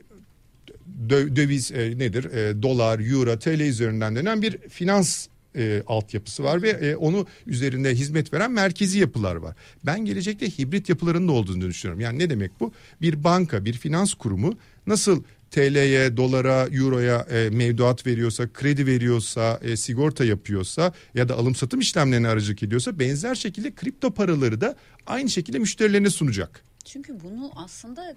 döviz 1.10 1.72
e, 1.72 1.98
nedir? 1.98 2.24
E, 2.24 2.62
dolar, 2.62 3.00
euro, 3.00 3.38
TL 3.38 3.60
üzerinden 3.60 4.16
dönen 4.16 4.42
bir 4.42 4.58
finans 4.68 5.26
e, 5.56 5.82
altyapısı 5.86 6.44
var 6.44 6.62
ve 6.62 6.70
e, 6.70 6.96
onu 6.96 7.26
üzerinde 7.46 7.94
hizmet 7.94 8.32
veren 8.32 8.52
merkezi 8.52 8.98
yapılar 8.98 9.36
var. 9.36 9.56
Ben 9.86 10.04
gelecekte 10.04 10.50
hibrit 10.50 10.88
yapıların 10.88 11.28
da 11.28 11.32
olduğunu 11.32 11.60
düşünüyorum. 11.60 12.00
Yani 12.00 12.18
ne 12.18 12.30
demek 12.30 12.60
bu? 12.60 12.72
Bir 13.00 13.24
banka, 13.24 13.64
bir 13.64 13.72
finans 13.72 14.14
kurumu 14.14 14.58
nasıl 14.86 15.22
TL'ye, 15.50 16.16
dolara, 16.16 16.66
euroya 16.66 17.20
e, 17.20 17.50
mevduat 17.50 18.06
veriyorsa, 18.06 18.52
kredi 18.52 18.86
veriyorsa, 18.86 19.60
e, 19.62 19.76
sigorta 19.76 20.24
yapıyorsa 20.24 20.92
ya 21.14 21.28
da 21.28 21.34
alım 21.34 21.54
satım 21.54 21.80
işlemlerine 21.80 22.28
aracılık 22.28 22.62
ediyorsa 22.62 22.98
benzer 22.98 23.34
şekilde 23.34 23.74
kripto 23.74 24.10
paraları 24.14 24.60
da 24.60 24.76
aynı 25.06 25.30
şekilde 25.30 25.58
müşterilerine 25.58 26.10
sunacak. 26.10 26.64
Çünkü 26.84 27.20
bunu 27.24 27.50
aslında 27.54 28.14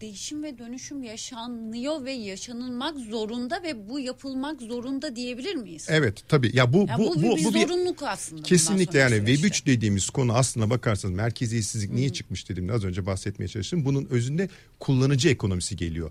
değişim 0.00 0.42
ve 0.42 0.58
dönüşüm 0.58 1.02
yaşanıyor 1.02 2.04
ve 2.04 2.12
yaşanılmak 2.12 2.98
zorunda 2.98 3.62
ve 3.62 3.88
bu 3.88 4.00
yapılmak 4.00 4.62
zorunda 4.62 5.16
diyebilir 5.16 5.54
miyiz? 5.54 5.86
Evet 5.90 6.22
tabii 6.28 6.56
ya 6.56 6.72
bu 6.72 6.86
Ya 6.88 6.98
bu 6.98 7.02
bu, 7.02 7.16
bu, 7.16 7.22
bir 7.22 7.44
bu 7.44 7.54
bir 7.54 7.68
zorunluluk 7.68 8.02
aslında. 8.02 8.42
Kesinlikle 8.42 8.98
yani 8.98 9.10
sonraki 9.10 9.26
Web 9.26 9.38
süreçte. 9.38 9.70
3 9.70 9.76
dediğimiz 9.76 10.10
konu 10.10 10.32
aslına 10.32 10.70
bakarsanız 10.70 11.14
merkeziyetsizlik 11.14 11.92
niye 11.92 12.12
çıkmış 12.12 12.48
dedim 12.48 12.70
az 12.72 12.84
önce 12.84 13.06
bahsetmeye 13.06 13.48
çalıştım. 13.48 13.84
Bunun 13.84 14.06
özünde 14.10 14.48
kullanıcı 14.80 15.28
ekonomisi 15.28 15.76
geliyor. 15.76 16.10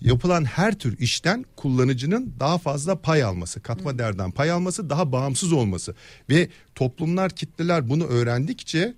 Yapılan 0.00 0.44
her 0.44 0.78
tür 0.78 0.98
işten 0.98 1.44
kullanıcının 1.56 2.34
daha 2.40 2.58
fazla 2.58 3.00
pay 3.00 3.22
alması, 3.22 3.60
katma 3.60 3.98
değerden 3.98 4.30
pay 4.30 4.50
alması, 4.50 4.90
daha 4.90 5.12
bağımsız 5.12 5.52
olması 5.52 5.94
ve 6.30 6.48
toplumlar, 6.74 7.30
kitleler 7.30 7.88
bunu 7.88 8.04
öğrendikçe 8.04 8.94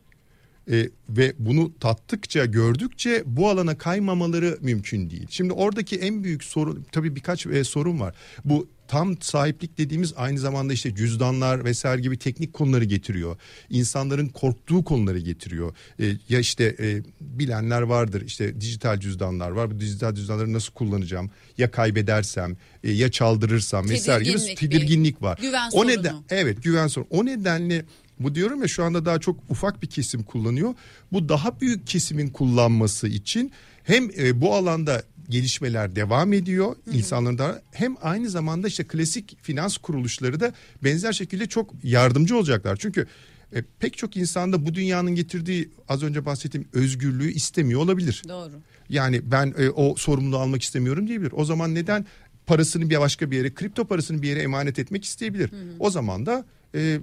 e, 0.71 0.89
ve 1.09 1.33
bunu 1.39 1.79
tattıkça, 1.81 2.45
gördükçe 2.45 3.23
bu 3.27 3.49
alana 3.49 3.79
kaymamaları 3.79 4.59
mümkün 4.61 5.11
değil. 5.11 5.27
Şimdi 5.31 5.53
oradaki 5.53 5.97
en 5.97 6.25
büyük 6.25 6.45
sorun, 6.45 6.87
tabii 6.93 7.17
birkaç 7.17 7.47
e, 7.47 7.65
sorun 7.65 8.01
var. 8.01 8.15
Bu 8.45 8.69
tam 8.89 9.21
sahiplik 9.21 9.79
dediğimiz 9.79 10.13
aynı 10.17 10.39
zamanda 10.39 10.73
işte 10.73 10.95
cüzdanlar 10.95 11.65
vesaire 11.65 12.01
gibi 12.01 12.19
teknik 12.19 12.53
konuları 12.53 12.85
getiriyor. 12.85 13.37
İnsanların 13.71 14.29
korktuğu 14.29 14.85
konuları 14.85 15.19
getiriyor. 15.19 15.75
E, 16.01 16.07
ya 16.29 16.39
işte 16.39 16.77
e, 16.81 17.03
bilenler 17.21 17.83
vardır 17.83 18.23
işte 18.27 18.61
dijital 18.61 19.01
cüzdanlar 19.01 19.51
var. 19.51 19.71
Bu 19.71 19.81
dijital 19.81 20.15
cüzdanları 20.15 20.53
nasıl 20.53 20.73
kullanacağım? 20.73 21.31
Ya 21.59 21.71
kaybedersem, 21.71 22.57
e, 22.85 22.91
ya 22.91 23.11
çaldırırsam 23.11 23.89
vesaire 23.89 24.25
gibi 24.25 24.55
Tedirginlik 24.55 25.23
var. 25.23 25.39
güven 25.43 25.69
o 25.69 25.71
sorunu. 25.71 25.91
neden 25.91 26.15
evet 26.31 26.63
güven 26.63 26.87
sorunu. 26.87 27.09
O 27.11 27.27
nedenle 27.27 27.85
bu 28.25 28.35
diyorum 28.35 28.63
ya 28.63 28.69
şu 28.69 28.85
anda 28.85 29.05
daha 29.05 29.19
çok 29.19 29.41
ufak 29.49 29.83
bir 29.83 29.87
kesim 29.87 30.23
kullanıyor. 30.23 30.75
Bu 31.13 31.29
daha 31.29 31.61
büyük 31.61 31.87
kesimin 31.87 32.29
kullanması 32.29 33.09
için 33.09 33.53
hem 33.85 34.11
e, 34.19 34.41
bu 34.41 34.55
alanda 34.55 35.03
gelişmeler 35.29 35.97
devam 35.97 36.33
ediyor 36.33 36.77
insanların 36.93 37.39
da 37.39 37.63
hem 37.73 37.97
aynı 38.03 38.31
zamanda 38.31 38.69
işte 38.69 38.85
klasik 38.85 39.39
finans 39.43 39.77
kuruluşları 39.77 40.41
da 40.41 40.53
benzer 40.85 41.13
şekilde 41.13 41.47
çok 41.47 41.75
yardımcı 41.83 42.37
olacaklar. 42.37 42.77
Çünkü 42.77 43.07
e, 43.53 43.63
pek 43.79 43.97
çok 43.97 44.17
insanda 44.17 44.67
bu 44.67 44.75
dünyanın 44.75 45.15
getirdiği 45.15 45.71
az 45.89 46.03
önce 46.03 46.25
bahsettiğim 46.25 46.69
özgürlüğü 46.73 47.33
istemiyor 47.33 47.81
olabilir. 47.81 48.23
Doğru. 48.29 48.53
Yani 48.89 49.21
ben 49.31 49.55
e, 49.59 49.71
o 49.71 49.95
sorumluluğu 49.97 50.39
almak 50.39 50.63
istemiyorum 50.63 51.07
diyebilir. 51.07 51.33
O 51.37 51.45
zaman 51.45 51.75
neden 51.75 52.07
parasını 52.47 52.91
bir 52.91 53.01
başka 53.01 53.31
bir 53.31 53.37
yere, 53.37 53.55
kripto 53.55 53.85
parasını 53.85 54.23
bir 54.23 54.29
yere 54.29 54.41
emanet 54.43 54.79
etmek 54.79 55.05
isteyebilir? 55.05 55.51
O 55.79 55.91
zaman 55.91 56.27
da 56.27 56.45
e, 56.75 57.01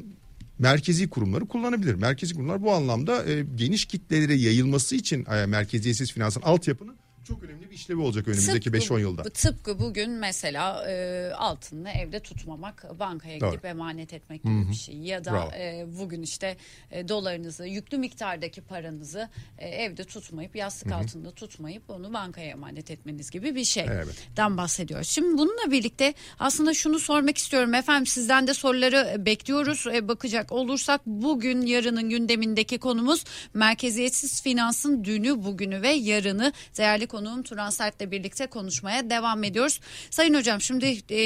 merkezi 0.59 1.09
kurumları 1.09 1.47
kullanabilir. 1.47 1.95
Merkezi 1.95 2.33
kurumlar 2.33 2.61
bu 2.61 2.71
anlamda 2.71 3.25
e, 3.25 3.45
geniş 3.55 3.85
kitlelere 3.85 4.33
yayılması 4.33 4.95
için 4.95 5.25
e, 5.25 5.45
merkeziyetsiz 5.45 6.11
finansın 6.11 6.41
altyapının 6.41 6.97
çok 7.29 7.43
önemli 7.43 7.69
bir 7.69 7.75
işlevi 7.75 7.99
olacak 8.01 8.27
önümüzdeki 8.27 8.71
Tıpkı- 8.71 8.77
5-10 8.77 8.99
yılda. 8.99 9.23
Tıpkı 9.23 9.79
bugün 9.79 10.11
mesela 10.11 10.91
e, 10.91 11.31
altını 11.33 11.89
evde 11.89 12.19
tutmamak, 12.19 12.99
bankaya 12.99 13.37
gidip 13.37 13.65
emanet 13.65 14.13
etmek 14.13 14.43
gibi 14.43 14.69
bir 14.69 14.75
şey. 14.75 14.95
Ya 14.95 15.25
da 15.25 15.31
Bravo. 15.31 15.51
e, 15.51 15.85
bugün 15.99 16.21
işte 16.21 16.57
e, 16.91 17.07
dolarınızı, 17.07 17.65
yüklü 17.65 17.97
miktardaki 17.97 18.61
paranızı 18.61 19.29
e, 19.57 19.67
evde 19.67 20.03
tutmayıp, 20.03 20.55
yastık 20.55 20.91
altında 20.91 21.31
tutmayıp 21.31 21.89
onu 21.89 22.13
bankaya 22.13 22.49
emanet 22.49 22.91
etmeniz 22.91 23.31
gibi 23.31 23.55
bir 23.55 23.63
şeyden 23.63 23.91
Evet. 23.95 24.27
bahsediyoruz. 24.37 25.07
Şimdi 25.09 25.37
bununla 25.37 25.71
birlikte 25.71 26.13
aslında 26.39 26.73
şunu 26.73 26.99
sormak 26.99 27.37
istiyorum 27.37 27.73
efendim 27.73 28.05
sizden 28.05 28.47
de 28.47 28.53
soruları 28.53 29.25
bekliyoruz. 29.25 29.87
E, 29.93 30.07
bakacak 30.07 30.51
olursak 30.51 31.01
bugün 31.05 31.61
yarının 31.61 32.09
gündemindeki 32.09 32.77
konumuz 32.77 33.23
merkeziyetsiz 33.53 34.41
finansın 34.41 35.03
dünü, 35.03 35.43
bugünü 35.43 35.81
ve 35.81 35.89
yarını 35.89 36.53
değerli 36.77 37.07
konuğum 37.19 37.43
Turan 37.43 37.69
Sert'le 37.69 38.11
birlikte 38.11 38.47
konuşmaya 38.47 39.09
devam 39.09 39.43
ediyoruz. 39.43 39.79
Sayın 40.09 40.33
hocam 40.33 40.61
şimdi 40.61 40.85
e, 41.11 41.19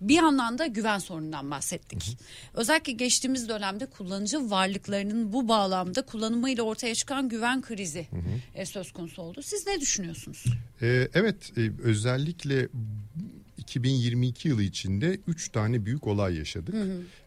bir 0.00 0.14
yandan 0.14 0.58
da 0.58 0.66
güven 0.66 0.98
sorunundan 0.98 1.50
bahsettik. 1.50 2.18
Özellikle 2.54 2.92
geçtiğimiz 2.92 3.48
dönemde 3.48 3.86
kullanıcı 3.86 4.50
varlıklarının 4.50 5.32
bu 5.32 5.48
bağlamda 5.48 6.02
kullanımıyla 6.02 6.62
ortaya 6.62 6.94
çıkan 6.94 7.28
güven 7.28 7.62
krizi 7.62 8.06
e, 8.54 8.66
söz 8.66 8.92
konusu 8.92 9.22
oldu. 9.22 9.42
Siz 9.42 9.66
ne 9.66 9.80
düşünüyorsunuz? 9.80 10.44
Ee, 10.82 11.08
evet 11.14 11.52
e, 11.56 11.70
özellikle 11.82 12.68
2022 13.64 14.48
yılı 14.48 14.62
içinde 14.62 15.18
3 15.26 15.48
tane 15.48 15.86
büyük 15.86 16.06
olay 16.06 16.36
yaşadık. 16.36 16.74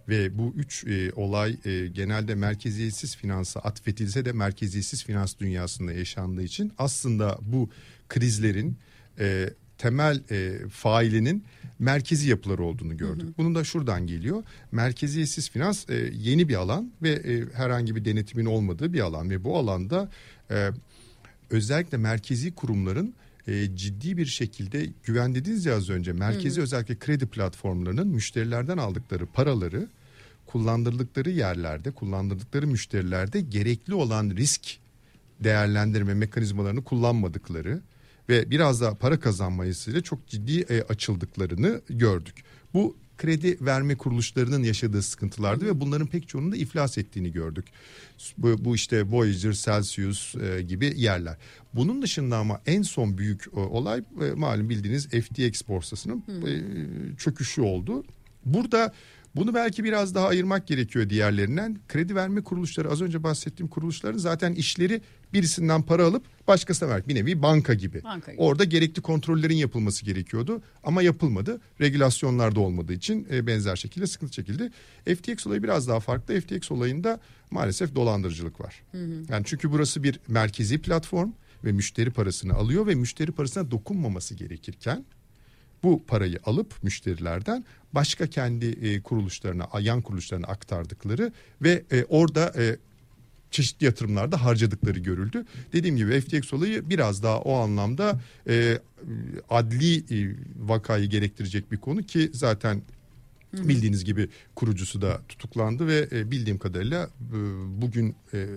Ve 0.10 0.38
bu 0.38 0.54
3 0.58 0.86
olay 1.16 1.58
e, 1.66 1.88
genelde 1.88 2.36
merkeziyetsiz 2.36 3.16
finansa 3.16 3.60
atfedilse 3.60 4.26
de 4.26 4.32
merkeziyetsiz 4.32 5.04
finans 5.04 5.40
dünyasında 5.40 5.94
yaşandığı 5.94 6.44
için 6.44 6.72
aslında 6.78 7.38
bu 7.42 7.70
krizlerin 8.10 8.78
e, 9.20 9.50
temel 9.78 10.22
e, 10.32 10.70
failinin 10.70 11.44
merkezi 11.80 12.30
yapıları 12.30 12.64
olduğunu 12.64 12.98
gördük. 12.98 13.38
Bunun 13.38 13.56
da 13.56 13.64
şuradan 13.64 14.08
geliyor. 14.08 14.44
Merkeziyetsiz 14.72 15.50
finans 15.50 15.90
e, 15.90 16.12
yeni 16.14 16.50
bir 16.50 16.56
alan 16.56 16.92
ve 17.02 17.10
e, 17.10 17.46
herhangi 17.54 17.96
bir 17.96 18.06
denetimin 18.06 18.46
olmadığı 18.46 18.94
bir 18.94 19.00
alan 19.00 19.30
ve 19.30 19.44
bu 19.44 19.58
alanda 19.58 20.10
e, 20.52 20.70
özellikle 21.50 21.98
merkezi 21.98 22.56
kurumların 22.56 23.14
e, 23.48 23.76
ciddi 23.76 24.18
bir 24.18 24.26
şekilde 24.26 24.90
güven 25.04 25.36
dediniz 25.36 25.66
ya 25.66 25.76
az 25.76 25.90
önce 25.90 26.14
merkezi 26.14 26.62
özellikle 26.62 27.00
kredi 27.00 27.26
platformlarının 27.26 28.08
müşterilerden 28.08 28.78
aldıkları 28.78 29.26
paraları 29.26 29.88
kullandırdıkları 30.46 31.30
yerlerde 31.30 31.92
kullandırdıkları 31.92 32.68
müşterilerde 32.68 33.42
gerekli 33.42 33.94
olan 33.94 34.30
risk 34.30 34.78
değerlendirme 35.40 36.14
mekanizmalarını 36.14 36.84
kullanmadıkları 36.84 37.82
ve 38.30 38.50
biraz 38.50 38.82
daha 38.82 38.96
para 38.96 39.20
kazanmayısıyla 39.20 40.02
çok 40.02 40.28
ciddi 40.28 40.60
e, 40.60 40.82
açıldıklarını 40.82 41.82
gördük. 41.90 42.44
Bu 42.74 42.98
kredi 43.18 43.58
verme 43.62 43.96
kuruluşlarının 43.96 44.64
yaşadığı 44.64 45.02
sıkıntılardı 45.02 45.66
ve 45.66 45.82
bunların 45.82 46.08
pek 46.08 46.28
çoğunun 46.28 46.52
da 46.52 46.56
iflas 46.56 46.98
ettiğini 46.98 47.32
gördük. 47.32 47.66
Bu, 48.38 48.66
bu 48.66 48.76
işte 48.76 49.04
Voyager, 49.04 49.54
Celsius 49.54 50.36
e, 50.36 50.62
gibi 50.62 50.94
yerler. 50.96 51.38
Bunun 51.74 52.02
dışında 52.02 52.38
ama 52.38 52.62
en 52.66 52.82
son 52.82 53.18
büyük 53.18 53.48
e, 53.48 53.60
olay 53.60 54.00
e, 54.00 54.32
malum 54.32 54.70
bildiğiniz 54.70 55.08
FTX 55.08 55.68
borsasının 55.68 56.24
e, 56.48 56.52
çöküşü 57.18 57.62
oldu. 57.62 58.04
Burada 58.46 58.94
bunu 59.38 59.54
belki 59.54 59.84
biraz 59.84 60.16
daha 60.16 60.28
ayırmak 60.28 60.68
gerekiyor 60.68 61.10
diğerlerinden. 61.10 61.78
Kredi 61.88 62.16
verme 62.16 62.42
kuruluşları 62.42 62.92
az 62.92 63.02
önce 63.02 63.24
bahsettiğim 63.24 63.68
kuruluşların 63.68 64.18
zaten 64.18 64.54
işleri 64.54 65.02
birisinden 65.34 65.82
para 65.82 66.06
alıp 66.06 66.48
başkasına 66.48 66.90
vermek. 66.90 67.08
Bir 67.08 67.16
nevi 67.16 67.42
banka 67.42 67.74
gibi. 67.74 68.04
Banka 68.04 68.32
gibi. 68.32 68.42
Orada 68.42 68.64
gerekli 68.64 69.02
kontrollerin 69.02 69.56
yapılması 69.56 70.06
gerekiyordu 70.06 70.62
ama 70.84 71.02
yapılmadı. 71.02 71.62
Regülasyonlar 71.82 72.56
da 72.56 72.60
olmadığı 72.60 72.94
için 72.94 73.28
e, 73.32 73.48
benzer 73.48 73.76
şekilde 73.76 74.08
sıkıntı 74.08 74.32
çekildi. 74.34 74.72
FTX 75.06 75.48
olayı 75.48 75.64
biraz 75.64 75.88
daha 75.88 76.00
farklı. 76.00 76.42
FTX 76.42 76.72
olayında 76.72 77.20
maalesef 77.52 77.96
dolandırıcılık 77.96 78.62
var. 78.62 78.84
Yani 79.30 79.44
çünkü 79.46 79.72
burası 79.72 80.04
bir 80.04 80.20
merkezi 80.28 80.82
platform 80.82 81.32
ve 81.64 81.72
müşteri 81.72 82.12
parasını 82.12 82.54
alıyor 82.54 82.88
ve 82.88 82.96
müşteri 82.96 83.32
parasına 83.32 83.72
dokunmaması 83.72 84.36
gerekirken 84.36 85.06
bu 85.84 86.04
parayı 86.08 86.40
alıp 86.44 86.84
müşterilerden 86.84 87.66
başka 87.94 88.28
kendi 88.28 88.66
e, 88.66 89.02
kuruluşlarına, 89.02 89.68
yan 89.80 90.02
kuruluşlarına 90.02 90.48
aktardıkları 90.48 91.32
ve 91.62 91.84
e, 91.92 92.04
orada 92.04 92.54
e, 92.58 92.78
çeşitli 93.52 93.86
yatırımlarda 93.86 94.44
harcadıkları 94.44 95.00
görüldü. 95.00 95.46
Dediğim 95.74 95.98
gibi 95.98 96.22
FTX 96.22 96.54
olayı 96.54 96.90
biraz 96.90 97.24
daha 97.24 97.40
o 97.40 97.56
anlamda 97.56 98.22
e, 98.48 98.80
adli 99.50 99.98
e, 99.98 100.36
vakayı 100.60 101.10
gerektirecek 101.10 101.72
bir 101.72 101.78
konu 101.78 102.04
ki 102.04 102.32
zaten 102.34 102.82
bildiğiniz 103.54 104.06
gibi 104.06 104.30
kurucusu 104.56 105.02
da 105.02 105.22
tutuklandı 105.30 105.88
ve 105.88 106.08
e, 106.12 106.32
bildiğim 106.32 106.58
kadarıyla 106.58 107.04
e, 107.04 107.38
bugün 107.82 108.16
e, 108.34 108.48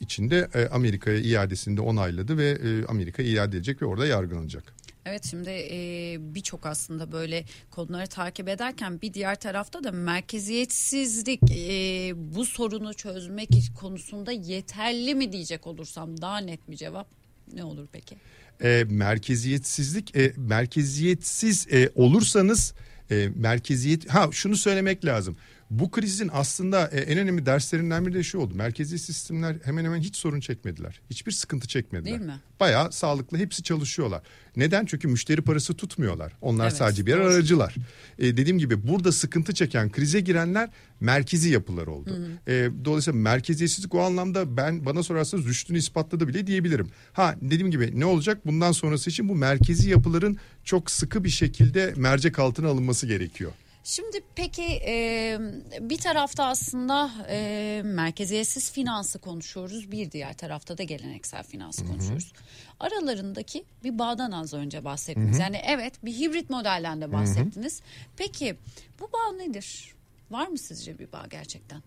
içinde 0.00 0.48
e, 0.54 0.66
Amerika'ya 0.66 1.18
iadesini 1.18 1.76
de 1.76 1.80
onayladı 1.80 2.38
ve 2.38 2.50
e, 2.50 2.86
Amerika'ya 2.86 3.28
iade 3.28 3.56
edecek 3.56 3.82
ve 3.82 3.86
orada 3.86 4.06
yargılanacak. 4.06 4.81
Evet 5.06 5.26
şimdi 5.30 5.50
e, 5.50 6.16
birçok 6.20 6.66
aslında 6.66 7.12
böyle 7.12 7.44
konuları 7.70 8.06
takip 8.06 8.48
ederken 8.48 9.00
bir 9.00 9.14
diğer 9.14 9.40
tarafta 9.40 9.84
da 9.84 9.92
merkeziyetsizlik 9.92 11.40
e, 11.50 12.12
bu 12.16 12.46
sorunu 12.46 12.94
çözmek 12.94 13.48
konusunda 13.80 14.32
yeterli 14.32 15.14
mi 15.14 15.32
diyecek 15.32 15.66
olursam 15.66 16.20
daha 16.20 16.38
net 16.38 16.70
bir 16.70 16.76
cevap 16.76 17.06
ne 17.52 17.64
olur 17.64 17.86
peki? 17.92 18.16
e, 18.62 18.84
merkeziyetsizlik 18.88 20.16
e, 20.16 20.32
merkeziyetsiz 20.36 21.66
e, 21.72 21.90
olursanız 21.94 22.74
e, 23.10 23.28
merkeziyet 23.36 24.08
ha 24.10 24.28
şunu 24.32 24.56
söylemek 24.56 25.04
lazım. 25.04 25.36
Bu 25.72 25.90
krizin 25.90 26.30
aslında 26.32 26.88
e, 26.88 27.00
en 27.00 27.18
önemli 27.18 27.46
derslerinden 27.46 28.06
biri 28.06 28.14
de 28.14 28.22
şu 28.22 28.38
oldu. 28.38 28.54
Merkezi 28.54 28.98
sistemler 28.98 29.56
hemen 29.64 29.84
hemen 29.84 30.00
hiç 30.00 30.16
sorun 30.16 30.40
çekmediler. 30.40 31.00
Hiçbir 31.10 31.32
sıkıntı 31.32 31.68
çekmediler. 31.68 32.18
Değil 32.18 32.26
mi? 32.26 32.40
Bayağı 32.60 32.92
sağlıklı 32.92 33.38
hepsi 33.38 33.62
çalışıyorlar. 33.62 34.22
Neden? 34.56 34.86
Çünkü 34.86 35.08
müşteri 35.08 35.42
parası 35.42 35.74
tutmuyorlar. 35.74 36.32
Onlar 36.40 36.64
Evet, 36.64 36.76
sadece 36.76 37.06
birer 37.06 37.18
doğru. 37.18 37.32
aracılar. 37.34 37.74
E, 38.18 38.36
dediğim 38.36 38.58
gibi 38.58 38.88
burada 38.88 39.12
sıkıntı 39.12 39.54
çeken, 39.54 39.90
krize 39.92 40.20
girenler 40.20 40.70
merkezi 41.00 41.50
yapılar 41.50 41.86
oldu. 41.86 42.18
E, 42.48 42.68
dolayısıyla 42.84 43.20
merkeziyetsizlik 43.20 43.94
o 43.94 44.00
anlamda 44.00 44.56
ben 44.56 44.84
bana 44.84 45.02
sorarsanız 45.02 45.46
rüştünü 45.46 45.78
ispatladı 45.78 46.28
bile 46.28 46.46
diyebilirim. 46.46 46.88
Ha 47.12 47.34
dediğim 47.42 47.70
gibi 47.70 48.00
ne 48.00 48.04
olacak? 48.04 48.46
Bundan 48.46 48.72
sonrası 48.72 49.10
için 49.10 49.28
bu 49.28 49.34
merkezi 49.34 49.90
yapıların 49.90 50.36
çok 50.64 50.90
sıkı 50.90 51.24
bir 51.24 51.30
şekilde 51.30 51.94
mercek 51.96 52.38
altına 52.38 52.68
alınması 52.68 53.06
gerekiyor. 53.06 53.52
Şimdi 53.84 54.20
peki 54.34 54.62
e, 54.86 55.38
bir 55.80 55.98
tarafta 55.98 56.44
aslında 56.44 57.10
e, 57.28 57.82
merkeziyetsiz 57.84 58.72
finansı 58.72 59.18
konuşuyoruz. 59.18 59.90
Bir 59.90 60.10
diğer 60.10 60.34
tarafta 60.34 60.78
da 60.78 60.82
geleneksel 60.82 61.42
finansı 61.42 61.86
konuşuyoruz. 61.86 62.32
Aralarındaki 62.80 63.64
bir 63.84 63.98
bağdan 63.98 64.30
az 64.30 64.54
önce 64.54 64.84
bahsettiniz. 64.84 65.38
Yani 65.38 65.60
evet 65.66 66.04
bir 66.04 66.12
hibrit 66.12 66.50
modelden 66.50 67.00
de 67.00 67.12
bahsettiniz. 67.12 67.80
Peki 68.16 68.56
bu 69.00 69.10
bağ 69.12 69.36
nedir? 69.36 69.94
Var 70.30 70.48
mı 70.48 70.58
sizce 70.58 70.98
bir 70.98 71.12
bağ 71.12 71.26
gerçekten? 71.30 71.82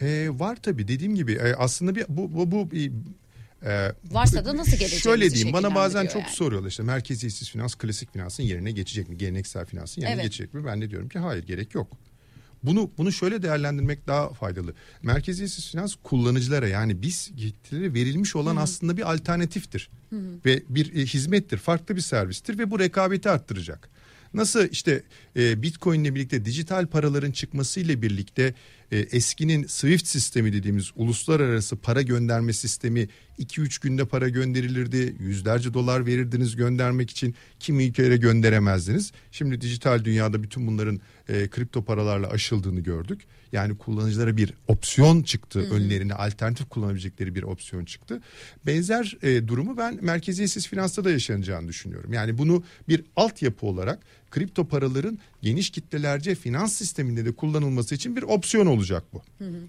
E, 0.00 0.28
var 0.38 0.56
tabii 0.62 0.88
dediğim 0.88 1.14
gibi 1.14 1.40
aslında 1.58 1.94
bir 1.94 2.04
bu 2.08 2.34
bu, 2.36 2.50
bu 2.50 2.68
bir, 3.62 3.66
e, 3.68 3.92
Varsa 4.10 4.44
da 4.44 4.56
nasıl 4.56 4.70
geleceğimizi 4.70 5.00
Şöyle 5.00 5.30
diyeyim 5.30 5.52
bana 5.52 5.74
bazen 5.74 6.06
çok 6.06 6.22
yani. 6.22 6.32
soruyorlar 6.32 6.68
işte 6.68 6.82
merkeziyetsiz 6.82 7.50
finans 7.50 7.74
klasik 7.74 8.12
finansın 8.12 8.42
yerine 8.42 8.70
geçecek 8.70 9.08
mi? 9.08 9.18
Geleneksel 9.18 9.66
finansın 9.66 10.00
yerine 10.02 10.14
Evet. 10.14 10.24
geçecek 10.24 10.54
mi? 10.54 10.64
Ben 10.66 10.80
de 10.80 10.90
diyorum 10.90 11.08
ki 11.08 11.18
hayır 11.18 11.44
gerek 11.46 11.74
yok. 11.74 11.92
Bunu 12.62 12.90
bunu 12.98 13.12
şöyle 13.12 13.42
değerlendirmek 13.42 14.06
daha 14.06 14.32
faydalı. 14.32 14.74
Merkeziyetsiz 15.02 15.70
finans 15.70 15.94
kullanıcılara 16.02 16.68
yani 16.68 17.02
biz 17.02 17.30
yetkililere 17.36 17.94
verilmiş 17.94 18.36
olan 18.36 18.56
aslında 18.56 18.96
bir 18.96 19.12
alternatiftir. 19.12 19.90
Ve 20.46 20.62
bir 20.68 20.94
e, 20.94 21.06
hizmettir, 21.06 21.58
farklı 21.58 21.96
bir 21.96 22.00
servistir 22.00 22.58
ve 22.58 22.70
bu 22.70 22.78
rekabeti 22.78 23.30
arttıracak. 23.30 23.88
Nasıl 24.34 24.68
işte 24.70 25.02
e, 25.36 25.62
Bitcoin 25.62 26.04
ile 26.04 26.14
birlikte 26.14 26.44
dijital 26.44 26.86
paraların 26.86 27.30
çıkmasıyla 27.30 28.02
birlikte 28.02 28.54
e, 28.92 28.98
eskinin 28.98 29.66
SWIFT 29.66 30.06
sistemi 30.06 30.52
dediğimiz 30.52 30.90
uluslararası 30.96 31.76
para 31.76 32.02
gönderme 32.02 32.52
sistemi 32.52 33.08
2-3 33.38 33.82
günde 33.82 34.04
para 34.04 34.28
gönderilirdi. 34.28 35.16
Yüzlerce 35.20 35.74
dolar 35.74 36.06
verirdiniz 36.06 36.56
göndermek 36.56 37.10
için 37.10 37.34
kimi 37.60 37.84
ülkelere 37.84 38.16
gönderemezdiniz. 38.16 39.12
Şimdi 39.30 39.60
dijital 39.60 40.04
dünyada 40.04 40.42
bütün 40.42 40.66
bunların 40.66 41.00
e, 41.28 41.48
kripto 41.48 41.84
paralarla 41.84 42.28
aşıldığını 42.28 42.80
gördük. 42.80 43.20
Yani 43.52 43.78
kullanıcılara 43.78 44.36
bir 44.36 44.54
opsiyon 44.68 45.22
çıktı. 45.22 45.60
Önlerine 45.70 46.14
alternatif 46.14 46.68
kullanabilecekleri 46.68 47.34
bir 47.34 47.42
opsiyon 47.42 47.84
çıktı. 47.84 48.20
Benzer 48.66 49.18
e, 49.22 49.48
durumu 49.48 49.76
ben 49.76 49.98
merkeziyetsiz 50.00 50.68
finansta 50.68 51.04
da 51.04 51.10
yaşanacağını 51.10 51.68
düşünüyorum. 51.68 52.12
Yani 52.12 52.38
bunu 52.38 52.62
bir 52.88 53.04
altyapı 53.16 53.66
olarak 53.66 53.98
kripto 54.32 54.64
paraların 54.68 55.18
geniş 55.42 55.70
kitlelerce 55.70 56.34
finans 56.34 56.72
sisteminde 56.72 57.24
de 57.24 57.32
kullanılması 57.32 57.94
için 57.94 58.16
bir 58.16 58.22
opsiyon 58.22 58.66
olacak 58.66 59.04
bu. 59.12 59.22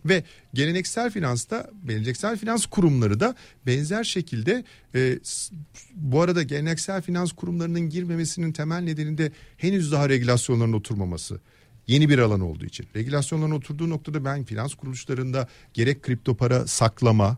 Ve 0.05 0.23
geleneksel 0.53 1.11
finansta, 1.11 1.71
geleneksel 1.87 2.37
finans 2.37 2.65
kurumları 2.65 3.19
da 3.19 3.35
benzer 3.65 4.03
şekilde 4.03 4.63
e, 4.95 5.19
bu 5.95 6.21
arada 6.21 6.43
geleneksel 6.43 7.01
finans 7.01 7.31
kurumlarının 7.31 7.89
girmemesinin 7.89 8.51
temel 8.51 8.81
nedeni 8.81 9.17
de 9.17 9.31
henüz 9.57 9.91
daha 9.91 10.09
regülasyonların 10.09 10.73
oturmaması. 10.73 11.39
Yeni 11.87 12.09
bir 12.09 12.19
alan 12.19 12.39
olduğu 12.39 12.65
için. 12.65 12.87
Regülasyonların 12.95 13.51
oturduğu 13.51 13.89
noktada 13.89 14.25
ben 14.25 14.43
finans 14.43 14.73
kuruluşlarında 14.73 15.47
gerek 15.73 16.03
kripto 16.03 16.35
para 16.35 16.67
saklama, 16.67 17.37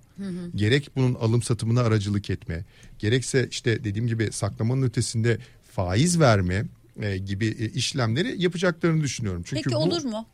gerek 0.56 0.90
bunun 0.96 1.14
alım 1.14 1.42
satımına 1.42 1.82
aracılık 1.82 2.30
etme, 2.30 2.66
gerekse 3.00 3.48
işte 3.52 3.84
dediğim 3.84 4.08
gibi 4.08 4.32
saklamanın 4.32 4.82
ötesinde 4.82 5.38
faiz 5.72 6.20
verme 6.20 6.66
e, 7.02 7.18
gibi 7.18 7.48
e, 7.48 7.66
işlemleri 7.70 8.42
yapacaklarını 8.42 9.04
düşünüyorum. 9.04 9.44
Çünkü 9.46 9.64
Peki 9.64 9.76
bu, 9.76 9.80
olur 9.80 10.04
mu? 10.04 10.28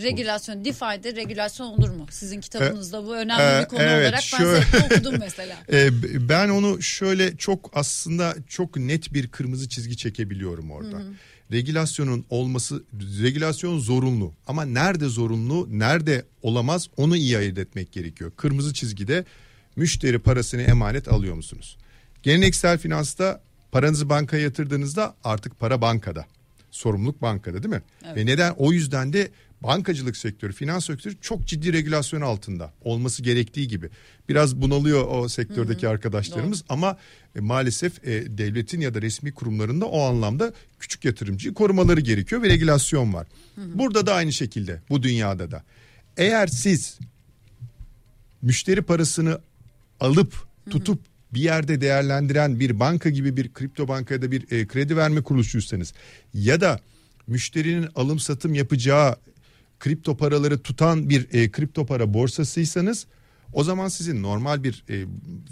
Regülasyon, 0.00 0.64
DeFi'de 0.64 1.16
regülasyon 1.16 1.66
olur 1.66 1.88
mu? 1.88 2.06
Sizin 2.10 2.40
kitabınızda 2.40 3.06
bu 3.06 3.16
önemli 3.16 3.58
e, 3.58 3.62
bir 3.62 3.68
konu 3.68 3.82
evet, 3.82 4.00
olarak 4.00 4.14
ben 4.14 4.38
şöyle- 4.38 4.60
zevkle 4.60 4.78
okudum 4.94 5.14
mesela. 5.20 5.56
E, 5.72 5.88
ben 6.28 6.48
onu 6.48 6.82
şöyle 6.82 7.36
çok 7.36 7.70
aslında 7.72 8.36
çok 8.48 8.76
net 8.76 9.14
bir 9.14 9.28
kırmızı 9.28 9.68
çizgi 9.68 9.96
çekebiliyorum 9.96 10.70
orada. 10.70 11.02
Regülasyonun 11.52 12.26
olması, 12.30 12.82
regülasyon 13.22 13.78
zorunlu 13.78 14.32
ama 14.46 14.64
nerede 14.64 15.08
zorunlu, 15.08 15.66
nerede 15.70 16.24
olamaz 16.42 16.88
onu 16.96 17.16
iyi 17.16 17.38
ayırt 17.38 17.58
etmek 17.58 17.92
gerekiyor. 17.92 18.32
Kırmızı 18.36 18.74
çizgide 18.74 19.24
müşteri 19.76 20.18
parasını 20.18 20.62
emanet 20.62 21.08
alıyor 21.08 21.34
musunuz? 21.34 21.76
Geleneksel 22.22 22.78
finansta 22.78 23.42
paranızı 23.72 24.08
bankaya 24.08 24.42
yatırdığınızda 24.42 25.14
artık 25.24 25.60
para 25.60 25.80
bankada. 25.80 26.26
Sorumluluk 26.70 27.22
bankada 27.22 27.62
değil 27.62 27.74
mi? 27.74 27.82
Ve 28.16 28.26
neden? 28.26 28.54
O 28.56 28.72
yüzden 28.72 29.12
de 29.12 29.30
bankacılık 29.60 30.16
sektörü, 30.16 30.52
finans 30.52 30.86
sektörü 30.86 31.14
çok 31.20 31.46
ciddi 31.46 31.72
regülasyon 31.72 32.20
altında 32.20 32.72
olması 32.84 33.22
gerektiği 33.22 33.68
gibi. 33.68 33.90
Biraz 34.28 34.56
bunalıyor 34.56 35.06
o 35.08 35.28
sektördeki 35.28 35.88
arkadaşlarımız 35.88 36.64
ama 36.68 36.96
e, 37.36 37.40
maalesef 37.40 38.08
e, 38.08 38.38
devletin 38.38 38.80
ya 38.80 38.94
da 38.94 39.02
resmi 39.02 39.32
kurumlarında 39.32 39.86
o 39.86 40.02
anlamda 40.02 40.52
küçük 40.78 41.04
yatırımcıyı 41.04 41.54
korumaları 41.54 42.00
gerekiyor 42.00 42.42
ve 42.42 42.48
regülasyon 42.48 43.14
var. 43.14 43.26
Burada 43.56 44.06
da 44.06 44.14
aynı 44.14 44.32
şekilde 44.32 44.82
bu 44.90 45.02
dünyada 45.02 45.50
da. 45.50 45.64
Eğer 46.16 46.46
siz 46.46 46.98
müşteri 48.42 48.82
parasını 48.82 49.40
alıp 50.00 50.34
tutup 50.70 51.00
bir 51.34 51.40
yerde 51.40 51.80
değerlendiren 51.80 52.60
bir 52.60 52.80
banka 52.80 53.10
gibi 53.10 53.36
bir 53.36 53.52
kripto 53.52 53.88
banka 53.88 54.14
ya 54.14 54.22
da 54.22 54.30
bir 54.30 54.52
e, 54.52 54.66
kredi 54.66 54.96
verme 54.96 55.22
kuruluşuysanız 55.22 55.92
ya 56.34 56.60
da 56.60 56.80
müşterinin 57.26 57.88
alım 57.94 58.18
satım 58.18 58.54
yapacağı 58.54 59.16
kripto 59.80 60.16
paraları 60.16 60.58
tutan 60.58 61.08
bir 61.10 61.28
e, 61.32 61.50
kripto 61.50 61.86
para 61.86 62.14
borsasıysanız 62.14 63.06
o 63.52 63.64
zaman 63.64 63.88
sizin 63.88 64.22
normal 64.22 64.64
bir 64.64 64.84
e, 64.90 65.04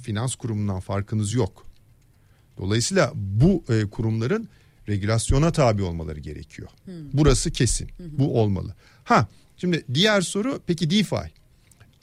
finans 0.02 0.34
kurumundan 0.34 0.80
farkınız 0.80 1.34
yok. 1.34 1.66
Dolayısıyla 2.58 3.12
bu 3.14 3.64
e, 3.68 3.90
kurumların 3.90 4.48
regülasyona 4.88 5.52
tabi 5.52 5.82
olmaları 5.82 6.20
gerekiyor. 6.20 6.68
Burası 7.12 7.50
kesin. 7.50 7.90
Bu 7.98 8.40
olmalı. 8.40 8.74
Ha 9.04 9.28
şimdi 9.56 9.84
diğer 9.94 10.20
soru 10.20 10.60
peki 10.66 10.90
DeFi? 10.90 11.16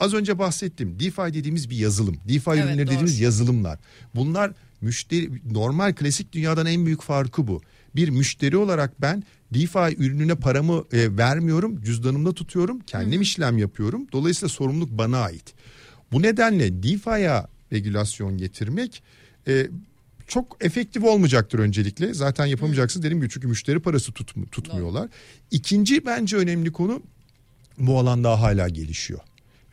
Az 0.00 0.14
önce 0.14 0.38
bahsettim. 0.38 1.00
DeFi 1.00 1.34
dediğimiz 1.34 1.70
bir 1.70 1.76
yazılım. 1.76 2.16
DeFi 2.28 2.50
Evet, 2.50 2.58
ürünleri 2.58 2.78
doğru. 2.78 2.86
dediğimiz 2.86 3.20
yazılımlar. 3.20 3.78
Bunlar 4.14 4.52
müşteri 4.80 5.30
normal 5.52 5.92
klasik 5.94 6.32
dünyadan 6.32 6.66
en 6.66 6.86
büyük 6.86 7.02
farkı 7.02 7.46
bu. 7.46 7.62
Bir 7.96 8.08
müşteri 8.08 8.56
olarak 8.56 9.00
ben 9.00 9.22
DeFi 9.54 9.96
ürününe 9.98 10.34
paramı 10.34 10.84
e, 10.92 11.16
vermiyorum, 11.16 11.82
cüzdanımda 11.82 12.32
tutuyorum, 12.34 12.80
kendim 12.80 13.20
işlem 13.22 13.58
yapıyorum. 13.58 14.06
Dolayısıyla 14.12 14.48
sorumluluk 14.48 14.90
bana 14.90 15.18
ait. 15.18 15.54
Bu 16.12 16.22
nedenle 16.22 16.82
DeFi'ye 16.82 17.42
regülasyon 17.72 18.38
getirmek 18.38 19.02
e, 19.48 19.66
çok 20.28 20.56
efektif 20.60 21.04
olmayacaktır 21.04 21.58
öncelikle. 21.58 22.14
Zaten 22.14 22.46
yapamayacaksınız 22.46 23.04
dediğim 23.04 23.20
gibi 23.20 23.30
çünkü 23.30 23.48
müşteri 23.48 23.80
parası 23.80 24.12
tutmu- 24.12 24.48
tutmuyorlar. 24.50 25.08
İkinci 25.50 26.06
bence 26.06 26.36
önemli 26.36 26.72
konu 26.72 27.02
bu 27.78 27.98
alan 27.98 28.24
daha 28.24 28.40
hala 28.40 28.68
gelişiyor. 28.68 29.20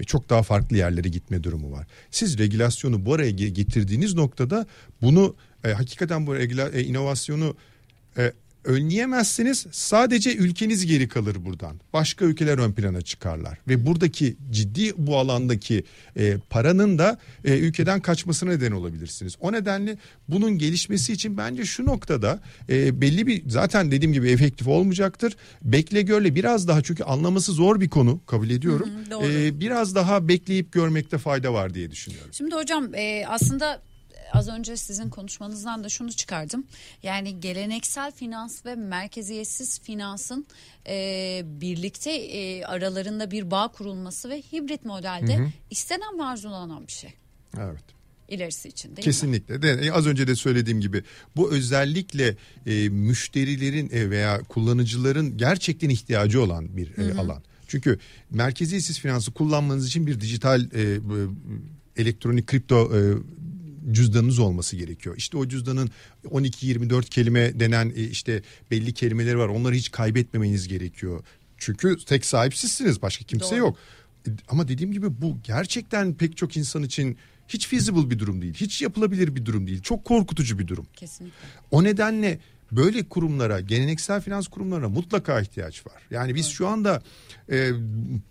Ve 0.02 0.06
çok 0.06 0.30
daha 0.30 0.44
farklı 0.44 0.78
yerlere 0.78 1.08
gitme 1.08 1.44
durumu 1.44 1.72
var. 1.72 1.88
Siz 2.12 2.38
regülasyonu 2.38 3.06
bu 3.06 3.14
araya 3.14 3.32
ge- 3.32 3.48
getirdiğiniz 3.48 4.14
noktada 4.16 4.66
bunu 5.02 5.36
e, 5.64 5.72
hakikaten 5.72 6.28
bu 6.28 6.36
regüla, 6.36 6.70
e, 6.70 6.84
inovasyonu 6.84 7.56
e, 8.18 8.34
önleyemezsiniz. 8.64 9.66
Sadece 9.72 10.36
ülkeniz 10.36 10.86
geri 10.86 11.08
kalır 11.08 11.46
buradan. 11.46 11.76
Başka 11.94 12.26
ülkeler 12.26 12.58
ön 12.58 12.72
plana 12.72 13.02
çıkarlar. 13.02 13.58
Ve 13.68 13.86
buradaki 13.86 14.36
ciddi 14.52 14.94
bu 14.98 15.18
alandaki 15.18 15.84
e, 16.18 16.38
paranın 16.50 16.98
da 16.98 17.18
e, 17.46 17.58
ülkeden 17.58 18.00
kaçmasına 18.02 18.50
neden 18.50 18.72
olabilirsiniz. 18.72 19.36
O 19.40 19.52
nedenle 19.52 19.98
bunun 20.28 20.58
gelişmesi 20.58 21.14
için 21.14 21.38
bence 21.38 21.66
şu 21.66 21.86
noktada 21.86 22.40
e, 22.70 23.02
belli 23.02 23.28
bir 23.28 23.44
zaten 23.48 23.92
dediğim 23.92 24.14
gibi 24.14 24.30
efektif 24.30 24.68
olmayacaktır. 24.68 25.36
Bekle 25.64 26.02
görle 26.02 26.36
biraz 26.36 26.68
daha 26.68 26.82
çünkü 26.82 27.04
anlaması 27.04 27.52
zor 27.52 27.82
bir 27.82 27.90
konu 27.90 28.20
kabul 28.26 28.50
ediyorum. 28.50 28.90
Hı 28.90 29.02
hı, 29.02 29.12
doğru. 29.12 29.26
E, 29.26 29.60
biraz 29.60 29.96
daha 29.96 30.28
bekleyip 30.28 30.72
görmekte 30.72 31.18
fayda 31.18 31.54
var 31.54 31.74
diye 31.74 31.92
düşünüyorum. 31.92 32.30
Şimdi 32.34 32.56
hocam 32.56 32.96
e, 32.96 33.26
aslında 33.28 33.82
az 34.34 34.48
önce 34.48 34.78
sizin 34.78 35.10
konuşmanızdan 35.10 35.84
da 35.84 35.90
şunu 35.90 36.12
çıkardım. 36.12 36.64
Yani 37.04 37.40
geleneksel 37.40 38.12
finans 38.12 38.66
ve 38.66 38.76
merkeziyetsiz 38.76 39.80
finansın 39.80 40.48
e, 40.88 41.42
birlikte 41.46 42.12
e, 42.12 42.64
aralarında 42.64 43.32
bir 43.32 43.52
bağ 43.52 43.68
kurulması 43.68 44.30
ve 44.30 44.42
hibrit 44.42 44.86
modelde 44.86 45.48
istenen 45.70 46.20
ve 46.20 46.24
arzulanan 46.24 46.88
bir 46.88 46.92
şey 46.92 47.14
Evet. 47.60 47.84
ilerisi 48.30 48.70
için 48.70 48.90
değil 48.90 48.98
mi? 48.98 49.04
Kesinlikle. 49.04 49.86
E, 49.88 49.92
az 49.92 50.08
önce 50.08 50.28
de 50.28 50.36
söylediğim 50.36 50.82
gibi 50.82 51.04
bu 51.36 51.52
özellikle 51.52 52.36
e, 52.66 52.90
müşterilerin 52.90 53.90
e, 53.90 54.10
veya 54.10 54.44
kullanıcıların 54.44 55.38
gerçekten 55.38 55.90
ihtiyacı 55.90 56.42
olan 56.42 56.78
bir 56.78 56.98
e, 56.98 57.14
alan. 57.14 57.44
Çünkü 57.68 58.00
merkeziyetsiz 58.30 59.00
finansı 59.00 59.32
kullanmanız 59.32 59.88
için 59.88 60.08
bir 60.08 60.22
dijital 60.22 60.62
e, 60.62 61.00
elektronik 61.98 62.48
kripto 62.48 62.92
e, 62.98 63.00
cüzdanınız 63.92 64.40
olması 64.40 64.76
gerekiyor. 64.76 65.16
İşte 65.18 65.38
o 65.38 65.48
cüzdanın 65.48 65.90
12-24 66.26 67.10
kelime 67.10 67.60
denen 67.60 67.94
e, 67.96 68.04
işte 68.04 68.42
belli 68.72 68.94
kelimeleri 68.94 69.38
var. 69.38 69.48
Onları 69.48 69.76
hiç 69.76 69.92
kaybetmemeniz 69.92 70.68
gerekiyor. 70.68 71.24
Çünkü 71.58 71.98
tek 72.06 72.26
sahip 72.26 72.56
sizsiniz 72.56 73.02
başka 73.02 73.26
kimse 73.26 73.52
Doğru. 73.52 73.60
yok. 73.60 73.78
E, 74.28 74.30
Ama 74.48 74.68
dediğim 74.68 74.92
gibi 74.92 75.22
bu 75.22 75.38
gerçekten 75.44 76.14
pek 76.14 76.38
çok 76.38 76.58
insan 76.58 76.84
için 76.84 77.18
hiç 77.48 77.68
feasible 77.68 78.10
bir 78.10 78.20
durum 78.20 78.42
değil. 78.42 78.54
Hiç 78.54 78.82
yapılabilir 78.82 79.36
bir 79.36 79.46
durum 79.46 79.68
değil. 79.68 79.82
Çok 79.82 80.06
korkutucu 80.06 80.60
bir 80.60 80.68
durum. 80.68 80.86
Kesinlikle. 80.96 81.38
O 81.72 81.84
nedenle 81.84 82.40
böyle 82.72 83.04
kurumlara, 83.10 83.60
geleneksel 83.60 84.22
finans 84.22 84.48
kurumlarına 84.48 84.90
mutlaka 84.90 85.42
ihtiyaç 85.42 85.86
var. 85.88 86.02
Yani 86.12 86.36
biz 86.36 86.48
şu 86.48 86.68
anda 86.68 87.02
e, 87.52 87.70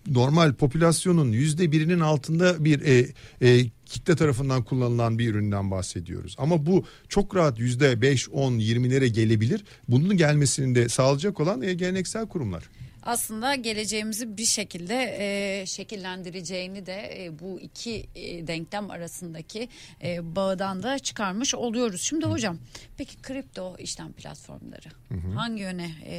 normal 0.06 0.54
popülasyonun 0.54 1.32
yüzde 1.32 1.72
birinin 1.72 2.00
altında 2.00 2.64
bir 2.64 2.80
e, 2.80 3.06
e, 3.42 3.70
kitle 3.90 4.16
tarafından 4.16 4.62
kullanılan 4.62 5.18
bir 5.18 5.30
üründen 5.30 5.70
bahsediyoruz. 5.70 6.36
Ama 6.38 6.66
bu 6.66 6.84
çok 7.08 7.36
rahat 7.36 7.58
yüzde 7.58 8.02
beş, 8.02 8.28
on, 8.28 8.52
yirmilere 8.52 9.08
gelebilir. 9.08 9.64
Bunun 9.88 10.16
gelmesini 10.16 10.74
de 10.74 10.88
sağlayacak 10.88 11.40
olan 11.40 11.62
e, 11.62 11.74
geleneksel 11.74 12.26
kurumlar. 12.26 12.62
Aslında 13.02 13.54
geleceğimizi 13.54 14.36
bir 14.36 14.44
şekilde 14.44 15.16
e, 15.18 15.66
şekillendireceğini 15.66 16.86
de 16.86 17.24
e, 17.24 17.38
bu 17.38 17.60
iki 17.60 18.06
e, 18.14 18.46
denklem 18.46 18.90
arasındaki 18.90 19.68
e, 20.02 20.36
bağdan 20.36 20.82
da 20.82 20.98
çıkarmış 20.98 21.54
oluyoruz. 21.54 22.02
Şimdi 22.02 22.26
hocam 22.26 22.58
peki 22.96 23.16
kripto 23.22 23.76
işlem 23.78 24.12
platformları 24.12 24.88
hangi 25.34 25.62
yöne 25.62 25.90
e, 26.04 26.16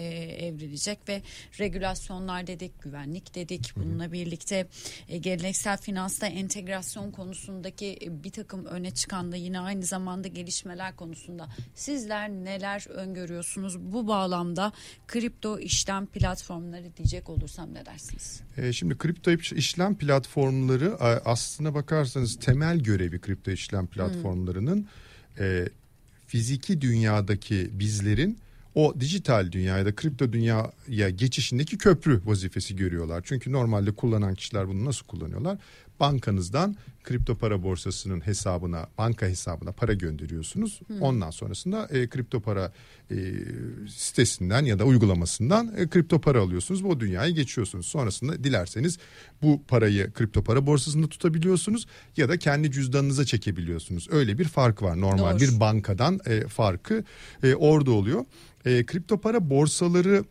evrilecek 0.47 0.99
ve 1.09 1.21
regülasyonlar 1.59 2.47
dedik, 2.47 2.81
güvenlik 2.81 3.35
dedik. 3.35 3.73
Bununla 3.75 4.11
birlikte 4.11 4.67
e, 5.09 5.17
geleneksel 5.17 5.77
finansta 5.77 6.27
entegrasyon 6.27 7.11
konusundaki 7.11 7.99
e, 8.01 8.23
bir 8.23 8.31
takım 8.31 8.65
öne 8.65 8.91
çıkan 8.91 9.31
da 9.31 9.35
yine 9.35 9.59
aynı 9.59 9.83
zamanda 9.83 10.27
gelişmeler 10.27 10.95
konusunda 10.95 11.47
sizler 11.75 12.29
neler 12.29 12.89
öngörüyorsunuz 12.89 13.79
bu 13.79 14.07
bağlamda 14.07 14.71
kripto 15.07 15.59
işlem 15.59 16.05
platformları 16.05 16.70
diyecek 16.97 17.29
olursam 17.29 17.73
ne 17.73 17.85
dersiniz? 17.85 18.41
E, 18.57 18.73
şimdi 18.73 18.97
kripto 18.97 19.31
iş- 19.31 19.53
işlem 19.53 19.95
platformları 19.95 20.97
aslına 21.25 21.73
bakarsanız 21.73 22.35
temel 22.35 22.79
görevi 22.79 23.19
kripto 23.21 23.51
işlem 23.51 23.87
platformlarının 23.87 24.87
e, 25.39 25.67
fiziki 26.27 26.81
dünyadaki 26.81 27.69
bizlerin 27.73 28.37
o 28.75 28.93
dijital 28.99 29.51
dünyaya 29.51 29.85
da 29.85 29.95
kripto 29.95 30.33
dünyaya 30.33 31.09
geçişindeki 31.15 31.77
köprü 31.77 32.21
vazifesi 32.25 32.75
görüyorlar. 32.75 33.21
Çünkü 33.25 33.51
normalde 33.51 33.91
kullanan 33.91 34.35
kişiler 34.35 34.67
bunu 34.67 34.85
nasıl 34.85 35.05
kullanıyorlar? 35.05 35.57
Bankanızdan 36.01 36.75
kripto 37.03 37.35
para 37.35 37.63
borsasının 37.63 38.27
hesabına, 38.27 38.87
banka 38.97 39.25
hesabına 39.25 39.71
para 39.71 39.93
gönderiyorsunuz. 39.93 40.79
Ondan 40.99 41.31
sonrasında 41.31 41.87
e, 41.91 42.07
kripto 42.07 42.41
para 42.41 42.73
e, 43.11 43.15
sitesinden 43.89 44.65
ya 44.65 44.79
da 44.79 44.83
uygulamasından 44.85 45.73
e, 45.77 45.87
kripto 45.87 46.21
para 46.21 46.41
alıyorsunuz 46.41 46.83
o 46.83 46.99
dünyaya 46.99 47.29
geçiyorsunuz. 47.29 47.85
Sonrasında 47.85 48.43
dilerseniz 48.43 48.97
bu 49.41 49.61
parayı 49.67 50.11
kripto 50.11 50.43
para 50.43 50.65
borsasında 50.65 51.07
tutabiliyorsunuz 51.07 51.85
ya 52.17 52.29
da 52.29 52.37
kendi 52.37 52.71
cüzdanınıza 52.71 53.25
çekebiliyorsunuz. 53.25 54.07
Öyle 54.11 54.37
bir 54.37 54.45
fark 54.45 54.81
var. 54.81 55.01
Normal 55.01 55.31
Doğru. 55.31 55.39
bir 55.39 55.59
bankadan 55.59 56.19
e, 56.25 56.47
farkı 56.47 57.03
e, 57.43 57.55
orada 57.55 57.91
oluyor. 57.91 58.25
E, 58.65 58.85
kripto 58.85 59.21
para 59.21 59.49
borsaları 59.49 60.23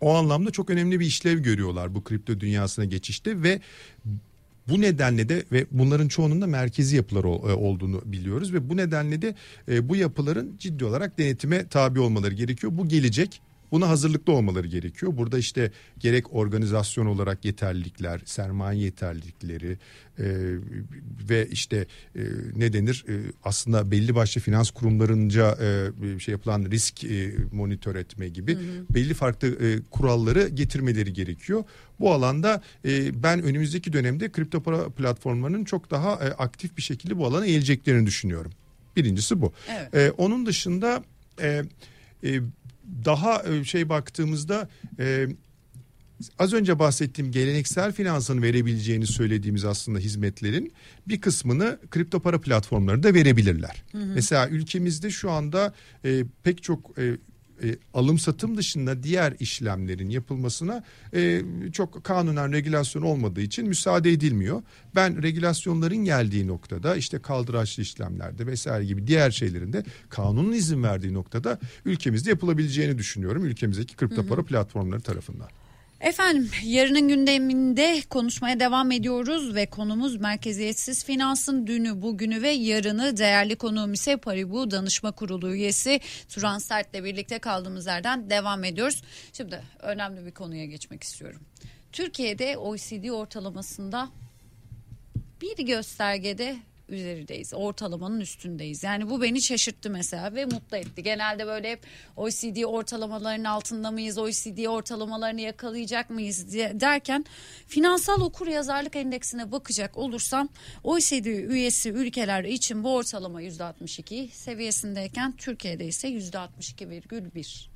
o 0.00 0.14
anlamda 0.14 0.50
çok 0.50 0.70
önemli 0.70 1.00
bir 1.00 1.06
işlev 1.06 1.38
görüyorlar 1.38 1.94
bu 1.94 2.04
kripto 2.04 2.40
dünyasına 2.40 2.84
geçişte 2.84 3.42
ve 3.42 3.60
bu 4.68 4.80
nedenle 4.80 5.28
de 5.28 5.44
ve 5.52 5.66
bunların 5.70 6.08
çoğunun 6.08 6.42
da 6.42 6.46
merkezi 6.46 6.96
yapılar 6.96 7.24
e, 7.24 7.52
olduğunu 7.54 8.02
biliyoruz 8.04 8.52
ve 8.52 8.70
bu 8.70 8.76
nedenle 8.76 9.22
de 9.22 9.34
e, 9.68 9.88
bu 9.88 9.96
yapıların 9.96 10.56
ciddi 10.58 10.84
olarak 10.84 11.18
denetime 11.18 11.68
tabi 11.68 12.00
olmaları 12.00 12.34
gerekiyor. 12.34 12.72
Bu 12.76 12.88
gelecek. 12.88 13.42
Buna 13.72 13.88
hazırlıklı 13.88 14.32
olmaları 14.32 14.66
gerekiyor. 14.66 15.16
Burada 15.16 15.38
işte 15.38 15.70
gerek 15.98 16.34
organizasyon 16.34 17.06
olarak 17.06 17.44
yeterlilikler, 17.44 18.20
sermaye 18.24 18.80
yeterlilikleri 18.80 19.78
e, 20.18 20.24
ve 21.28 21.48
işte 21.48 21.86
e, 22.16 22.20
ne 22.56 22.72
denir 22.72 23.04
e, 23.08 23.12
aslında 23.44 23.90
belli 23.90 24.14
başlı 24.14 24.40
finans 24.40 24.70
kurumlarınca 24.70 25.58
e, 25.60 26.18
şey 26.18 26.32
yapılan 26.32 26.64
risk 26.70 27.04
e, 27.04 27.34
monitör 27.52 27.96
etme 27.96 28.28
gibi 28.28 28.58
belli 28.90 29.14
farklı 29.14 29.48
e, 29.48 29.80
kuralları 29.90 30.48
getirmeleri 30.48 31.12
gerekiyor. 31.12 31.64
Bu 32.00 32.12
alanda 32.12 32.62
e, 32.84 33.22
ben 33.22 33.42
önümüzdeki 33.42 33.92
dönemde 33.92 34.32
kripto 34.32 34.62
para 34.62 34.90
platformlarının 34.90 35.64
çok 35.64 35.90
daha 35.90 36.12
e, 36.12 36.32
aktif 36.32 36.76
bir 36.76 36.82
şekilde 36.82 37.18
bu 37.18 37.26
alana 37.26 37.46
eğileceklerini 37.46 38.06
düşünüyorum. 38.06 38.52
Birincisi 38.96 39.40
bu. 39.40 39.52
Evet. 39.70 39.94
E, 39.94 40.10
onun 40.10 40.46
dışında 40.46 41.04
e, 41.40 41.62
e, 42.24 42.40
daha 43.04 43.42
e, 43.42 43.64
şey 43.64 43.88
baktığımızda 43.88 44.68
e, 44.98 45.26
az 46.38 46.52
önce 46.52 46.78
bahsettiğim 46.78 47.32
geleneksel 47.32 47.92
finansın 47.92 48.42
verebileceğini 48.42 49.06
söylediğimiz 49.06 49.64
aslında 49.64 49.98
hizmetlerin 49.98 50.72
bir 51.08 51.20
kısmını 51.20 51.78
kripto 51.90 52.20
para 52.20 52.40
platformları 52.40 53.02
da 53.02 53.14
verebilirler. 53.14 53.82
Mesela 54.14 54.48
ülkemizde 54.48 55.10
şu 55.10 55.30
anda 55.30 55.74
e, 56.04 56.24
pek 56.42 56.62
çok 56.62 56.98
e, 56.98 57.16
e, 57.62 57.76
alım 57.94 58.18
satım 58.18 58.56
dışında 58.56 59.02
diğer 59.02 59.34
işlemlerin 59.40 60.08
yapılmasına 60.08 60.84
e, 61.14 61.42
çok 61.72 62.04
kanunen 62.04 62.52
regülasyon 62.52 63.02
olmadığı 63.02 63.40
için 63.40 63.68
müsaade 63.68 64.10
edilmiyor. 64.10 64.62
Ben 64.94 65.22
regülasyonların 65.22 65.96
geldiği 65.96 66.46
noktada 66.46 66.96
işte 66.96 67.18
kaldıraçlı 67.18 67.82
işlemlerde 67.82 68.46
vesaire 68.46 68.84
gibi 68.84 69.06
diğer 69.06 69.30
şeylerinde 69.30 69.84
kanunun 70.08 70.52
izin 70.52 70.82
verdiği 70.82 71.14
noktada 71.14 71.58
ülkemizde 71.84 72.30
yapılabileceğini 72.30 72.98
düşünüyorum. 72.98 73.44
Ülkemizdeki 73.44 73.96
kripto 73.96 74.26
para 74.26 74.42
platformları 74.42 75.00
tarafından. 75.00 75.48
Efendim 76.02 76.50
yarının 76.64 77.08
gündeminde 77.08 78.02
konuşmaya 78.10 78.60
devam 78.60 78.92
ediyoruz 78.92 79.54
ve 79.54 79.66
konumuz 79.66 80.16
merkeziyetsiz 80.16 81.04
finansın 81.04 81.66
dünü, 81.66 82.02
bugünü 82.02 82.42
ve 82.42 82.50
yarını 82.50 83.16
değerli 83.16 83.56
konuğum 83.56 83.92
ise 83.92 84.16
Paribu 84.16 84.70
Danışma 84.70 85.12
Kurulu 85.12 85.54
üyesi 85.54 86.00
Turan 86.28 86.58
Sert'le 86.58 87.04
birlikte 87.04 87.38
kaldığımız 87.38 87.86
yerden 87.86 88.30
devam 88.30 88.64
ediyoruz. 88.64 89.02
Şimdi 89.32 89.62
önemli 89.80 90.26
bir 90.26 90.30
konuya 90.30 90.64
geçmek 90.64 91.02
istiyorum. 91.02 91.40
Türkiye'de 91.92 92.56
OECD 92.56 93.08
ortalamasında 93.08 94.08
bir 95.42 95.66
göstergede 95.66 96.56
üzerindeyiz. 96.88 97.54
Ortalamanın 97.54 98.20
üstündeyiz. 98.20 98.82
Yani 98.82 99.10
bu 99.10 99.22
beni 99.22 99.42
şaşırttı 99.42 99.90
mesela 99.90 100.34
ve 100.34 100.44
mutlu 100.44 100.76
etti. 100.76 101.02
Genelde 101.02 101.46
böyle 101.46 101.70
hep 101.70 101.80
OECD 102.16 102.62
ortalamalarının 102.64 103.44
altında 103.44 103.90
mıyız? 103.90 104.18
OECD 104.18 104.66
ortalamalarını 104.66 105.40
yakalayacak 105.40 106.10
mıyız 106.10 106.52
diye 106.52 106.80
derken 106.80 107.24
finansal 107.66 108.20
okur 108.20 108.46
yazarlık 108.46 108.96
endeksine 108.96 109.52
bakacak 109.52 109.98
olursam 109.98 110.48
OECD 110.84 111.24
üyesi 111.26 111.90
ülkeler 111.90 112.44
için 112.44 112.84
bu 112.84 112.94
ortalama 112.94 113.42
%62 113.42 114.28
seviyesindeyken 114.30 115.36
Türkiye'de 115.36 115.86
ise 115.86 116.08
%62,1. 116.08 117.66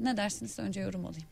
Ne 0.00 0.16
dersiniz? 0.16 0.58
Önce 0.58 0.80
yorum 0.80 1.06
alayım. 1.06 1.26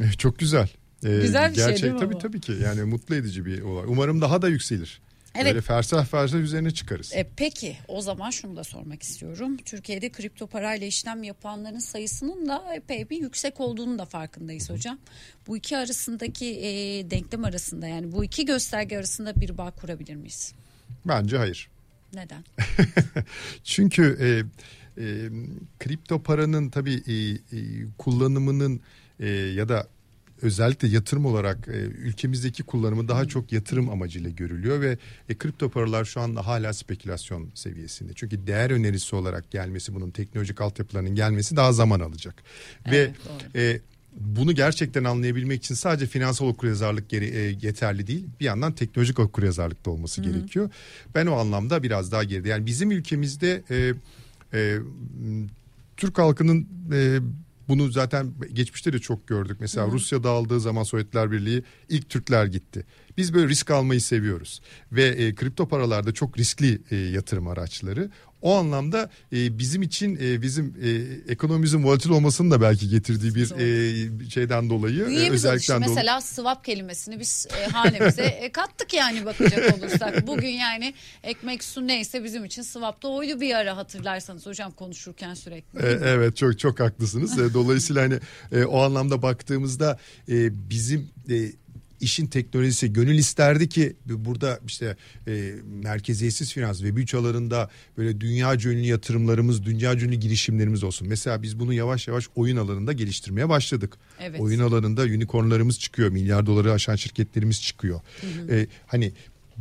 Eh, 0.00 0.18
Çok 0.18 0.38
güzel. 0.38 0.68
Ee, 1.04 1.08
Güzel 1.22 1.50
bir 1.50 1.56
şey 1.56 1.66
gerçek, 1.66 1.82
değil 1.82 1.92
mi 1.94 2.00
tabii 2.00 2.14
bu? 2.14 2.18
tabii 2.18 2.40
ki 2.40 2.52
yani 2.62 2.82
mutlu 2.82 3.14
edici 3.14 3.46
bir 3.46 3.62
olay. 3.62 3.84
Umarım 3.88 4.20
daha 4.20 4.42
da 4.42 4.48
yükselir. 4.48 5.00
Evet. 5.34 5.46
Böyle 5.46 5.60
fersah 5.60 6.04
fersah 6.04 6.38
üzerine 6.38 6.70
çıkarız. 6.70 7.12
E, 7.14 7.26
peki 7.36 7.76
o 7.88 8.00
zaman 8.00 8.30
şunu 8.30 8.56
da 8.56 8.64
sormak 8.64 9.02
istiyorum. 9.02 9.56
Türkiye'de 9.56 10.12
kripto 10.12 10.46
parayla 10.46 10.86
işlem 10.86 11.22
yapanların 11.22 11.78
sayısının 11.78 12.48
da 12.48 12.74
epey 12.74 13.10
bir 13.10 13.20
yüksek 13.20 13.60
olduğunu 13.60 13.98
da 13.98 14.04
farkındayız 14.04 14.70
hocam. 14.70 14.98
Bu 15.46 15.56
iki 15.56 15.76
arasındaki 15.76 16.46
e, 16.46 16.70
denklem 17.10 17.44
arasında 17.44 17.88
yani 17.88 18.12
bu 18.12 18.24
iki 18.24 18.44
gösterge 18.46 18.98
arasında 18.98 19.40
bir 19.40 19.58
bağ 19.58 19.70
kurabilir 19.70 20.14
miyiz? 20.14 20.52
Bence 21.04 21.36
hayır. 21.36 21.70
Neden? 22.14 22.44
Çünkü 23.64 24.18
e, 24.20 24.28
e, 25.02 25.30
kripto 25.78 26.22
paranın 26.22 26.70
tabii 26.70 27.02
e, 27.06 27.14
e, 27.14 27.38
kullanımının 27.98 28.80
e, 29.20 29.28
ya 29.28 29.68
da 29.68 29.88
özellikle 30.42 30.88
yatırım 30.88 31.26
olarak 31.26 31.68
e, 31.68 31.72
ülkemizdeki 31.80 32.62
kullanımı 32.62 33.08
daha 33.08 33.24
çok 33.24 33.52
yatırım 33.52 33.90
amacıyla 33.90 34.30
görülüyor 34.30 34.80
ve 34.80 34.98
e, 35.28 35.34
kripto 35.34 35.68
paralar 35.68 36.04
şu 36.04 36.20
anda 36.20 36.46
hala 36.46 36.72
spekülasyon 36.72 37.50
seviyesinde. 37.54 38.12
Çünkü 38.14 38.46
değer 38.46 38.70
önerisi 38.70 39.16
olarak 39.16 39.50
gelmesi 39.50 39.94
bunun 39.94 40.10
teknolojik 40.10 40.60
altyapılarının 40.60 41.14
gelmesi 41.14 41.56
daha 41.56 41.72
zaman 41.72 42.00
alacak. 42.00 42.34
Evet, 42.86 43.14
ve 43.54 43.60
e, 43.60 43.80
bunu 44.16 44.54
gerçekten 44.54 45.04
anlayabilmek 45.04 45.64
için 45.64 45.74
sadece 45.74 46.06
finansal 46.06 46.46
okuryazarlık 46.46 47.08
geri, 47.08 47.24
e, 47.24 47.40
yeterli 47.40 48.06
değil. 48.06 48.26
Bir 48.40 48.44
yandan 48.44 48.72
teknolojik 48.72 49.18
okuryazarlık 49.18 49.86
da 49.86 49.90
olması 49.90 50.22
gerekiyor. 50.22 50.70
Ben 51.14 51.26
o 51.26 51.34
anlamda 51.36 51.82
biraz 51.82 52.12
daha 52.12 52.24
geride. 52.24 52.48
Yani 52.48 52.66
bizim 52.66 52.90
ülkemizde 52.90 53.62
e, 53.70 53.92
e, 54.54 54.78
Türk 55.96 56.18
halkının 56.18 56.68
e, 56.92 57.18
bunu 57.70 57.90
zaten 57.90 58.34
geçmişte 58.52 58.92
de 58.92 58.98
çok 58.98 59.28
gördük. 59.28 59.56
Mesela 59.60 59.86
Hı. 59.86 59.92
Rusya 59.92 60.24
dağıldığı 60.24 60.60
zaman 60.60 60.82
Sovyetler 60.82 61.32
Birliği 61.32 61.62
ilk 61.88 62.08
Türkler 62.08 62.46
gitti. 62.46 62.86
Biz 63.16 63.34
böyle 63.34 63.48
risk 63.48 63.70
almayı 63.70 64.00
seviyoruz 64.00 64.60
ve 64.92 65.04
e, 65.04 65.34
kripto 65.34 65.68
paralarda 65.68 66.12
çok 66.12 66.38
riskli 66.38 66.82
e, 66.90 66.96
yatırım 66.96 67.48
araçları. 67.48 68.10
O 68.42 68.54
anlamda 68.56 69.10
e, 69.32 69.58
bizim 69.58 69.82
için 69.82 70.18
e, 70.22 70.42
bizim 70.42 70.74
e, 70.82 70.88
ekonomimizin 71.32 71.84
volatil 71.84 72.10
olmasının 72.10 72.50
da 72.50 72.60
belki 72.60 72.88
getirdiği 72.88 73.34
bir 73.34 73.50
e, 73.50 74.30
şeyden 74.30 74.70
dolayı 74.70 75.04
e, 75.04 75.30
özellikten 75.30 75.76
dolayı. 75.76 75.94
Mesela 75.94 76.20
swap 76.20 76.64
kelimesini 76.64 77.20
biz 77.20 77.46
e, 77.60 77.70
hanemize 77.70 78.22
e, 78.22 78.52
kattık 78.52 78.94
yani 78.94 79.24
bakacak 79.24 79.78
olursak. 79.78 80.26
Bugün 80.26 80.48
yani 80.48 80.94
ekmek 81.22 81.64
su 81.64 81.86
neyse 81.86 82.24
bizim 82.24 82.44
için 82.44 82.62
swap 82.62 83.02
da 83.02 83.08
oydu 83.08 83.40
bir 83.40 83.54
ara 83.54 83.76
hatırlarsanız 83.76 84.46
hocam 84.46 84.72
konuşurken 84.72 85.34
sürekli. 85.34 85.78
E, 85.78 85.88
evet 85.88 86.36
çok 86.36 86.58
çok 86.58 86.80
haklısınız. 86.80 87.38
E, 87.38 87.54
dolayısıyla 87.54 88.02
hani 88.02 88.18
e, 88.52 88.64
o 88.64 88.80
anlamda 88.80 89.22
baktığımızda 89.22 89.98
e, 90.28 90.70
bizim 90.70 91.10
e, 91.30 91.52
işin 92.00 92.26
teknolojisi 92.26 92.92
gönül 92.92 93.18
isterdi 93.18 93.68
ki 93.68 93.96
burada 94.06 94.60
işte 94.66 94.96
e, 95.28 95.54
merkeziyetsiz 95.82 96.52
finans 96.52 96.82
ve 96.82 96.96
büyük 96.96 97.14
alanında 97.14 97.70
böyle 97.98 98.20
dünya 98.20 98.54
ünlü 98.54 98.86
yatırımlarımız, 98.86 99.64
dünya 99.64 99.94
ünlü 99.94 100.14
girişimlerimiz 100.14 100.84
olsun. 100.84 101.08
Mesela 101.08 101.42
biz 101.42 101.58
bunu 101.58 101.74
yavaş 101.74 102.08
yavaş 102.08 102.26
oyun 102.34 102.56
alanında 102.56 102.92
geliştirmeye 102.92 103.48
başladık. 103.48 103.96
Evet. 104.20 104.40
Oyun 104.40 104.60
alanında 104.60 105.02
unicornlarımız 105.02 105.78
çıkıyor, 105.78 106.10
milyar 106.10 106.46
doları 106.46 106.72
aşan 106.72 106.96
şirketlerimiz 106.96 107.62
çıkıyor. 107.62 108.00
Hı 108.20 108.26
hı. 108.26 108.54
E, 108.54 108.66
hani 108.86 109.12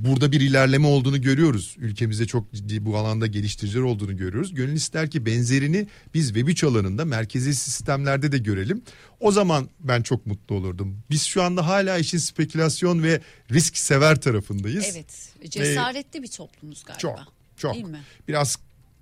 burada 0.05 0.31
bir 0.31 0.41
ilerleme 0.41 0.87
olduğunu 0.87 1.21
görüyoruz. 1.21 1.75
Ülkemizde 1.79 2.25
çok 2.25 2.53
ciddi 2.53 2.85
bu 2.85 2.97
alanda 2.97 3.27
geliştiriciler 3.27 3.81
olduğunu 3.81 4.17
görüyoruz. 4.17 4.53
Gönül 4.53 4.73
ister 4.73 5.11
ki 5.11 5.25
benzerini 5.25 5.87
biz 6.13 6.31
Web3 6.31 6.65
alanında 6.65 7.05
merkezi 7.05 7.55
sistemlerde 7.55 8.31
de 8.31 8.37
görelim. 8.37 8.81
O 9.19 9.31
zaman 9.31 9.69
ben 9.79 10.01
çok 10.01 10.25
mutlu 10.25 10.55
olurdum. 10.55 10.97
Biz 11.09 11.23
şu 11.23 11.43
anda 11.43 11.67
hala 11.67 11.97
işin 11.97 12.17
spekülasyon 12.17 13.03
ve 13.03 13.21
risk 13.51 13.77
sever 13.77 14.21
tarafındayız. 14.21 14.85
Evet. 14.91 15.33
Cesaretli 15.51 16.19
ee, 16.19 16.23
bir 16.23 16.27
toplumuz 16.27 16.83
galiba. 16.83 16.99
Çok. 16.99 17.19
Çok. 17.57 17.73
Değil 17.73 17.85
mi? 17.85 18.01
Biraz 18.27 18.57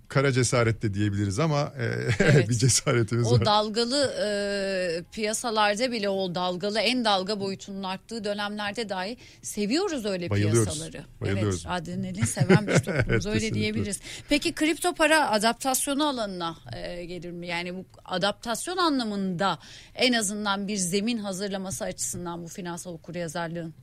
kara 0.07 0.31
cesaret 0.31 0.81
de 0.81 0.93
diyebiliriz 0.93 1.39
ama 1.39 1.73
e, 1.77 1.83
evet. 2.19 2.49
bir 2.49 2.53
cesaretimiz 2.53 3.27
o 3.27 3.31
var. 3.31 3.41
O 3.41 3.45
dalgalı 3.45 4.13
e, 4.25 5.03
piyasalarda 5.11 5.91
bile 5.91 6.09
o 6.09 6.35
dalgalı 6.35 6.79
en 6.79 7.05
dalga 7.05 7.39
boyutunun 7.39 7.83
arttığı 7.83 8.23
dönemlerde 8.23 8.89
dahi 8.89 9.17
seviyoruz 9.41 10.05
öyle 10.05 10.29
piyasaları. 10.29 11.03
Bayılıyoruz. 11.21 11.65
Evet 11.67 11.81
adrenalin 11.81 12.25
seven 12.25 12.67
bir 12.67 12.73
toplumuz 12.79 13.25
evet, 13.25 13.25
öyle 13.25 13.53
diyebiliriz. 13.53 13.99
Peki 14.29 14.53
kripto 14.53 14.93
para 14.93 15.31
adaptasyonu 15.31 16.07
alanına 16.07 16.57
e, 16.75 17.05
gelir 17.05 17.31
mi? 17.31 17.47
Yani 17.47 17.75
bu 17.75 17.85
adaptasyon 18.05 18.77
anlamında 18.77 19.59
en 19.95 20.13
azından 20.13 20.67
bir 20.67 20.77
zemin 20.77 21.17
hazırlaması 21.17 21.83
açısından 21.83 22.43
bu 22.43 22.47
finansal 22.47 22.93
okuryazarlığın 22.93 23.73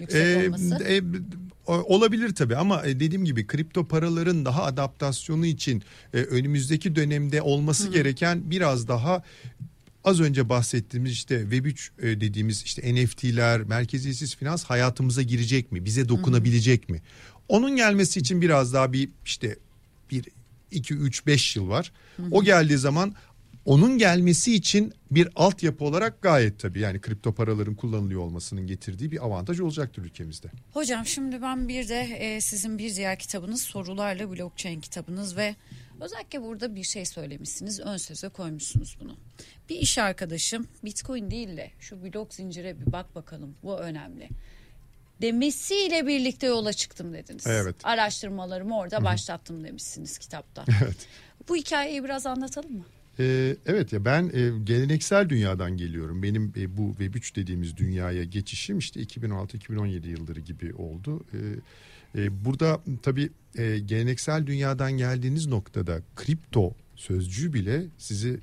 yüksek 0.00 0.26
ee, 0.26 0.48
olması? 0.48 0.84
E, 0.84 1.02
olabilir 1.68 2.34
tabii 2.34 2.56
ama 2.56 2.86
e, 2.86 3.00
dediğim 3.00 3.24
gibi 3.24 3.46
kripto 3.46 3.88
paraların 3.88 4.44
daha 4.44 4.62
adaptasyonu 4.62 5.46
için 5.46 5.82
e, 6.14 6.16
önümüzdeki 6.16 6.96
dönemde 6.96 7.42
olması 7.42 7.88
Hı. 7.88 7.92
gereken 7.92 8.50
biraz 8.50 8.88
daha 8.88 9.22
az 10.04 10.20
önce 10.20 10.48
bahsettiğimiz 10.48 11.12
işte 11.12 11.42
Web3 11.42 11.90
e, 11.98 12.20
dediğimiz 12.20 12.62
işte 12.62 12.94
NFT'ler, 12.94 13.62
merkeziyetsiz 13.62 14.36
finans 14.36 14.64
hayatımıza 14.64 15.22
girecek 15.22 15.72
mi? 15.72 15.84
Bize 15.84 16.08
dokunabilecek 16.08 16.88
Hı. 16.88 16.92
mi? 16.92 17.02
Onun 17.48 17.76
gelmesi 17.76 18.20
için 18.20 18.42
biraz 18.42 18.72
daha 18.72 18.92
bir 18.92 19.08
işte 19.24 19.56
bir 20.10 20.24
2 20.70 20.94
3 20.94 21.26
5 21.26 21.56
yıl 21.56 21.68
var. 21.68 21.92
Hı 22.16 22.22
hı. 22.22 22.26
O 22.30 22.42
geldiği 22.42 22.78
zaman 22.78 23.14
onun 23.68 23.98
gelmesi 23.98 24.54
için 24.54 24.92
bir 25.10 25.28
altyapı 25.36 25.84
olarak 25.84 26.22
gayet 26.22 26.58
tabii 26.58 26.80
yani 26.80 27.00
kripto 27.00 27.34
paraların 27.34 27.74
kullanılıyor 27.74 28.20
olmasının 28.20 28.66
getirdiği 28.66 29.10
bir 29.10 29.24
avantaj 29.24 29.60
olacaktır 29.60 30.04
ülkemizde. 30.04 30.48
Hocam 30.72 31.06
şimdi 31.06 31.42
ben 31.42 31.68
bir 31.68 31.88
de 31.88 32.00
e, 32.00 32.40
sizin 32.40 32.78
bir 32.78 32.96
diğer 32.96 33.18
kitabınız 33.18 33.62
sorularla 33.62 34.30
blockchain 34.30 34.80
kitabınız 34.80 35.36
ve 35.36 35.56
özellikle 36.00 36.42
burada 36.42 36.74
bir 36.74 36.82
şey 36.82 37.04
söylemişsiniz 37.04 37.80
ön 37.80 37.96
söze 37.96 38.28
koymuşsunuz 38.28 38.96
bunu. 39.00 39.16
Bir 39.68 39.76
iş 39.76 39.98
arkadaşım 39.98 40.68
bitcoin 40.84 41.30
değil 41.30 41.56
de 41.56 41.70
şu 41.80 42.02
blok 42.02 42.34
zincire 42.34 42.80
bir 42.80 42.92
bak 42.92 43.14
bakalım 43.14 43.54
bu 43.62 43.78
önemli 43.78 44.28
demesiyle 45.22 46.06
birlikte 46.06 46.46
yola 46.46 46.72
çıktım 46.72 47.12
dediniz. 47.12 47.46
Evet. 47.46 47.76
Araştırmalarımı 47.84 48.78
orada 48.78 48.96
Hı-hı. 48.96 49.04
başlattım 49.04 49.64
demişsiniz 49.64 50.18
kitapta. 50.18 50.64
Evet. 50.82 51.06
Bu 51.48 51.56
hikayeyi 51.56 52.04
biraz 52.04 52.26
anlatalım 52.26 52.72
mı? 52.72 52.84
Ee, 53.20 53.56
evet 53.66 53.92
ya 53.92 54.04
ben 54.04 54.30
e, 54.34 54.50
geleneksel 54.64 55.28
dünyadan 55.28 55.76
geliyorum. 55.76 56.22
Benim 56.22 56.52
e, 56.56 56.76
bu 56.76 56.94
Web3 56.98 57.36
dediğimiz 57.36 57.76
dünyaya 57.76 58.24
geçişim 58.24 58.78
işte 58.78 59.02
2016-2017 59.02 60.08
yılları 60.08 60.40
gibi 60.40 60.74
oldu. 60.74 61.24
E, 61.32 61.38
e, 62.22 62.44
burada 62.44 62.80
tabii 63.02 63.30
e, 63.58 63.78
geleneksel 63.78 64.46
dünyadan 64.46 64.92
geldiğiniz 64.92 65.46
noktada 65.46 66.02
kripto 66.16 66.74
sözcüğü 66.96 67.52
bile 67.52 67.84
sizi 67.98 68.40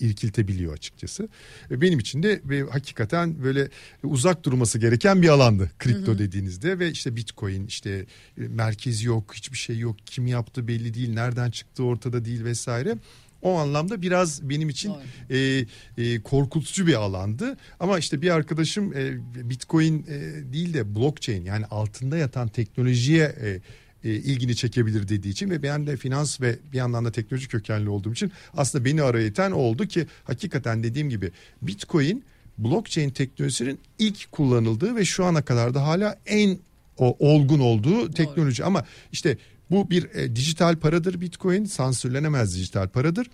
irkiltebiliyor 0.00 0.72
açıkçası. 0.72 1.28
E, 1.70 1.80
benim 1.80 1.98
için 1.98 2.22
de 2.22 2.40
ve 2.44 2.62
hakikaten 2.62 3.42
böyle 3.42 3.68
uzak 4.02 4.44
durması 4.44 4.78
gereken 4.78 5.22
bir 5.22 5.28
alandı 5.28 5.70
kripto 5.78 6.12
hı 6.12 6.14
hı. 6.14 6.18
dediğinizde 6.18 6.78
ve 6.78 6.90
işte 6.90 7.16
bitcoin 7.16 7.66
işte 7.66 7.90
e, 7.90 8.48
merkezi 8.48 9.06
yok 9.06 9.34
hiçbir 9.34 9.58
şey 9.58 9.78
yok 9.78 9.96
kim 10.06 10.26
yaptı 10.26 10.68
belli 10.68 10.94
değil 10.94 11.14
nereden 11.14 11.50
çıktı 11.50 11.84
ortada 11.84 12.24
değil 12.24 12.44
vesaire. 12.44 12.98
O 13.42 13.58
anlamda 13.58 14.02
biraz 14.02 14.48
benim 14.48 14.68
için 14.68 14.92
e, 15.30 15.64
e, 15.98 16.20
korkutucu 16.20 16.86
bir 16.86 16.94
alandı. 16.94 17.56
Ama 17.80 17.98
işte 17.98 18.22
bir 18.22 18.30
arkadaşım 18.30 18.92
e, 18.96 19.18
Bitcoin 19.50 20.06
e, 20.08 20.52
değil 20.52 20.74
de 20.74 20.94
blockchain 20.94 21.44
yani 21.44 21.66
altında 21.66 22.16
yatan 22.16 22.48
teknolojiye 22.48 23.24
e, 23.24 23.60
e, 24.04 24.14
ilgini 24.14 24.56
çekebilir 24.56 25.08
dediği 25.08 25.28
için 25.28 25.50
ve 25.50 25.62
ben 25.62 25.86
de 25.86 25.96
finans 25.96 26.40
ve 26.40 26.58
bir 26.72 26.78
yandan 26.78 27.04
da 27.04 27.12
teknoloji 27.12 27.48
kökenli 27.48 27.88
olduğum 27.88 28.12
için 28.12 28.32
aslında 28.56 28.84
beni 28.84 29.02
araya 29.02 29.26
iten 29.26 29.50
oldu 29.50 29.86
ki 29.86 30.06
hakikaten 30.24 30.82
dediğim 30.82 31.10
gibi 31.10 31.32
Bitcoin 31.62 32.24
blockchain 32.58 33.10
teknolojisinin 33.10 33.78
ilk 33.98 34.32
kullanıldığı 34.32 34.96
ve 34.96 35.04
şu 35.04 35.24
ana 35.24 35.42
kadar 35.42 35.74
da 35.74 35.86
hala 35.86 36.18
en 36.26 36.58
o, 36.98 37.16
olgun 37.18 37.60
olduğu 37.60 38.10
teknoloji 38.10 38.58
Doğru. 38.58 38.66
ama 38.66 38.84
işte 39.12 39.36
bu 39.70 39.90
bir 39.90 40.14
e, 40.14 40.36
dijital 40.36 40.76
paradır 40.76 41.20
Bitcoin, 41.20 41.64
sansürlenemez 41.64 42.54
dijital 42.54 42.88
paradır. 42.88 43.30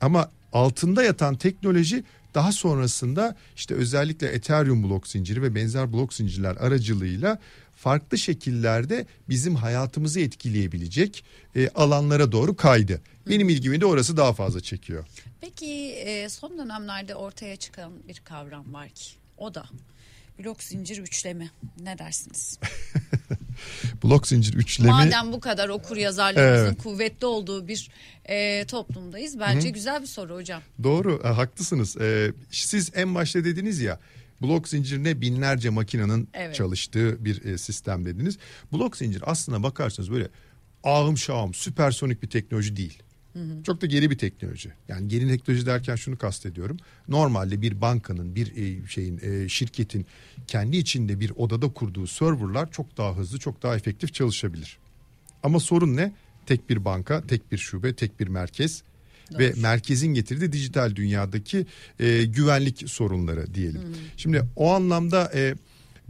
Ama 0.00 0.30
altında 0.52 1.02
yatan 1.02 1.36
teknoloji 1.36 2.04
daha 2.34 2.52
sonrasında 2.52 3.36
işte 3.56 3.74
özellikle 3.74 4.26
Ethereum 4.26 4.82
blok 4.82 5.08
zinciri 5.08 5.42
ve 5.42 5.54
benzer 5.54 5.92
blok 5.92 6.14
zincirler 6.14 6.56
aracılığıyla 6.56 7.38
farklı 7.76 8.18
şekillerde 8.18 9.06
bizim 9.28 9.54
hayatımızı 9.54 10.20
etkileyebilecek 10.20 11.24
e, 11.56 11.68
alanlara 11.68 12.32
doğru 12.32 12.56
kaydı. 12.56 13.00
Benim 13.28 13.48
ilgimi 13.48 13.80
de 13.80 13.86
orası 13.86 14.16
daha 14.16 14.32
fazla 14.32 14.60
çekiyor. 14.60 15.04
Peki 15.40 15.92
e, 15.92 16.28
son 16.28 16.58
dönemlerde 16.58 17.14
ortaya 17.14 17.56
çıkan 17.56 17.92
bir 18.08 18.22
kavram 18.24 18.74
var 18.74 18.88
ki 18.88 19.12
o 19.38 19.54
da 19.54 19.64
blok 20.44 20.62
zincir 20.62 20.98
üçleme. 20.98 21.50
Ne 21.80 21.98
dersiniz? 21.98 22.58
blok 24.04 24.26
zincir 24.26 24.54
üçlemi. 24.54 24.90
Madem 24.90 25.32
bu 25.32 25.40
kadar 25.40 25.68
okur 25.68 25.96
yazarlarımızın 25.96 26.66
evet. 26.66 26.82
kuvvetli 26.82 27.26
olduğu 27.26 27.68
bir 27.68 27.90
e, 28.24 28.64
toplumdayız. 28.66 29.38
Bence 29.38 29.68
Hı. 29.68 29.72
güzel 29.72 30.02
bir 30.02 30.06
soru 30.06 30.34
hocam. 30.34 30.62
Doğru 30.82 31.22
e, 31.24 31.28
haklısınız. 31.28 31.96
E, 31.96 32.32
siz 32.50 32.90
en 32.94 33.14
başta 33.14 33.44
dediniz 33.44 33.80
ya 33.80 33.98
blok 34.42 34.68
zincirine 34.68 35.20
binlerce 35.20 35.70
makinenin 35.70 36.28
evet. 36.34 36.54
çalıştığı 36.54 37.24
bir 37.24 37.44
e, 37.44 37.58
sistem 37.58 38.04
dediniz. 38.04 38.38
Blok 38.72 38.96
zincir 38.96 39.22
aslına 39.26 39.62
bakarsanız 39.62 40.10
böyle 40.10 40.28
ağım 40.82 41.18
şahım 41.18 41.54
süpersonik 41.54 42.22
bir 42.22 42.30
teknoloji 42.30 42.76
değil. 42.76 43.02
Hı 43.32 43.38
hı. 43.38 43.62
Çok 43.62 43.82
da 43.82 43.86
geri 43.86 44.10
bir 44.10 44.18
teknoloji. 44.18 44.72
Yani 44.88 45.08
geri 45.08 45.28
teknoloji 45.28 45.66
derken 45.66 45.96
şunu 45.96 46.18
kastediyorum. 46.18 46.76
Normalde 47.08 47.62
bir 47.62 47.80
bankanın, 47.80 48.34
bir 48.34 48.56
e, 48.56 48.86
şeyin, 48.86 49.20
e, 49.22 49.48
şirketin 49.48 50.06
kendi 50.46 50.76
içinde 50.76 51.20
bir 51.20 51.30
odada 51.30 51.72
kurduğu 51.72 52.06
serverlar 52.06 52.70
çok 52.70 52.96
daha 52.96 53.16
hızlı, 53.16 53.38
çok 53.38 53.62
daha 53.62 53.76
efektif 53.76 54.14
çalışabilir. 54.14 54.78
Ama 55.42 55.60
sorun 55.60 55.96
ne? 55.96 56.12
Tek 56.46 56.70
bir 56.70 56.84
banka, 56.84 57.26
tek 57.26 57.52
bir 57.52 57.58
şube, 57.58 57.94
tek 57.94 58.20
bir 58.20 58.28
merkez 58.28 58.82
ve 59.38 59.52
merkezin 59.56 60.14
getirdiği 60.14 60.52
dijital 60.52 60.96
dünyadaki 60.96 61.66
e, 62.00 62.24
güvenlik 62.24 62.90
sorunları 62.90 63.54
diyelim. 63.54 63.82
Hmm. 63.82 63.94
Şimdi 64.16 64.42
o 64.56 64.70
anlamda 64.70 65.32
e, 65.34 65.54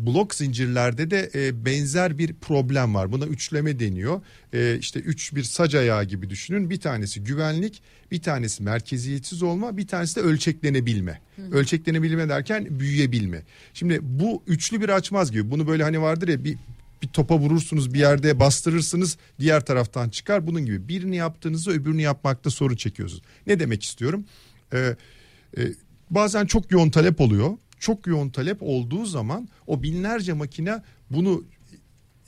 blok 0.06 0.34
zincirlerde 0.34 1.10
de 1.10 1.30
e, 1.34 1.64
benzer 1.64 2.18
bir 2.18 2.34
problem 2.34 2.94
var. 2.94 3.12
Buna 3.12 3.26
üçleme 3.26 3.80
deniyor. 3.80 4.20
E, 4.52 4.78
işte 4.78 5.00
üç 5.00 5.34
bir 5.34 5.42
sac 5.42 5.74
ayağı 5.74 6.04
gibi 6.04 6.30
düşünün. 6.30 6.70
Bir 6.70 6.80
tanesi 6.80 7.24
güvenlik, 7.24 7.82
bir 8.10 8.22
tanesi 8.22 8.62
merkeziyetsiz 8.62 9.42
olma, 9.42 9.76
bir 9.76 9.86
tanesi 9.86 10.16
de 10.16 10.20
ölçeklenebilme. 10.20 11.20
Hı. 11.36 11.42
Ölçeklenebilme 11.52 12.28
derken 12.28 12.80
büyüyebilme. 12.80 13.42
Şimdi 13.74 13.98
bu 14.02 14.42
üçlü 14.46 14.80
bir 14.80 14.88
açmaz 14.88 15.32
gibi. 15.32 15.50
Bunu 15.50 15.66
böyle 15.66 15.82
hani 15.82 16.00
vardır 16.00 16.28
ya 16.28 16.44
bir 16.44 16.56
bir 17.02 17.08
topa 17.08 17.38
vurursunuz 17.38 17.94
bir 17.94 17.98
yerde 17.98 18.40
bastırırsınız 18.40 19.16
diğer 19.40 19.64
taraftan 19.64 20.08
çıkar. 20.08 20.46
Bunun 20.46 20.66
gibi 20.66 20.88
birini 20.88 21.16
yaptığınızda 21.16 21.70
öbürünü 21.70 22.02
yapmakta 22.02 22.50
sorun 22.50 22.76
çekiyorsunuz. 22.76 23.22
Ne 23.46 23.60
demek 23.60 23.82
istiyorum? 23.82 24.24
Ee, 24.72 24.96
E, 25.58 25.62
bazen 26.10 26.46
çok 26.46 26.70
yoğun 26.72 26.90
talep 26.90 27.20
oluyor. 27.20 27.50
Çok 27.82 28.06
yoğun 28.06 28.28
talep 28.28 28.58
olduğu 28.60 29.04
zaman 29.04 29.48
o 29.66 29.82
binlerce 29.82 30.32
makine 30.32 30.82
bunu 31.10 31.44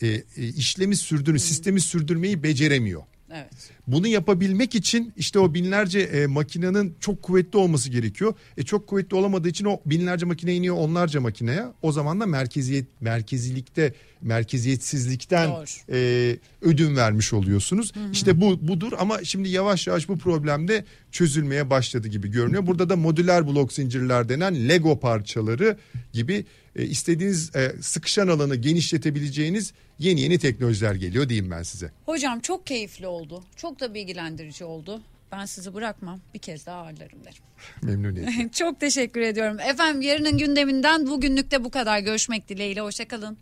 e, 0.03 0.07
e, 0.07 0.23
işlemi 0.37 0.97
sürdürme, 0.97 1.39
sistemi 1.39 1.81
sürdürmeyi 1.81 2.43
beceremiyor. 2.43 3.03
Evet. 3.35 3.71
Bunu 3.87 4.07
yapabilmek 4.07 4.75
için 4.75 5.13
işte 5.17 5.39
o 5.39 5.55
binlerce 5.55 6.01
e, 6.01 6.27
makinenin 6.27 6.97
çok 7.01 7.23
kuvvetli 7.23 7.59
olması 7.59 7.91
gerekiyor. 7.91 8.35
E 8.57 8.63
çok 8.63 8.87
kuvvetli 8.87 9.17
olamadığı 9.17 9.49
için 9.49 9.65
o 9.65 9.81
binlerce 9.87 10.27
makine 10.27 10.55
iniyor 10.55 10.77
onlarca 10.77 11.21
makineye. 11.21 11.65
O 11.83 11.93
zaman 11.93 12.21
da 12.21 12.27
merkeziyet 12.27 12.87
merkezilikte 13.01 13.95
merkeziyetsizlikten 14.23 15.51
Doğru. 15.51 15.65
e, 15.93 16.37
ödün 16.63 16.97
vermiş 16.97 17.33
oluyorsunuz. 17.33 17.93
İşte 18.13 18.41
bu 18.41 18.69
budur 18.69 18.93
ama 18.99 19.25
şimdi 19.25 19.49
yavaş 19.49 19.87
yavaş 19.87 20.09
bu 20.09 20.19
problem 20.19 20.69
de 20.69 20.85
çözülmeye 21.13 21.71
başladı 21.71 22.09
gibi 22.09 22.31
görünüyor. 22.31 22.67
Burada 22.67 22.89
da 22.89 22.97
modüler 22.97 23.47
blok 23.47 23.73
zincirler 23.73 24.29
denen 24.29 24.69
Lego 24.69 25.01
parçaları 25.01 25.77
gibi 26.13 26.45
e, 26.77 26.85
istediğiniz 26.85 27.57
e, 27.57 27.73
sıkışan 27.81 28.29
alanı 28.29 28.57
genişletebileceğiniz 28.57 29.73
yeni 29.99 30.21
yeni 30.21 30.39
teknolojiler 30.39 30.95
geliyor 30.95 31.29
diyeyim 31.29 31.51
ben 31.51 31.63
size. 31.63 31.91
Hocam 32.07 32.41
çok 32.41 32.67
keyifli 32.67 33.07
oldu. 33.07 33.45
Çok 33.57 33.81
da 33.81 33.95
bilgilendirici 33.95 34.65
oldu. 34.65 35.01
Ben 35.33 35.45
sizi 35.45 35.75
bırakmam. 35.75 36.21
Bir 36.35 36.39
kez 36.39 36.67
daha 36.67 36.77
ağırlarım 36.77 37.25
derim. 37.25 37.43
Memnuniyetle. 37.83 38.49
çok 38.53 38.81
teşekkür 38.81 39.21
ediyorum. 39.21 39.61
Efendim 39.61 40.03
yarının 40.03 40.39
gündeminden 40.39 41.07
bugünlük 41.07 41.51
de 41.51 41.65
bu 41.65 41.71
kadar. 41.71 41.99
Görüşmek 41.99 42.49
dileğiyle. 42.49 42.81
Hoşçakalın. 42.81 43.39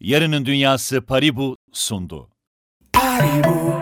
Yarının 0.00 0.46
Dünyası 0.46 1.02
Paribu 1.02 1.56
sundu. 1.72 2.28
Paribu, 2.92 3.81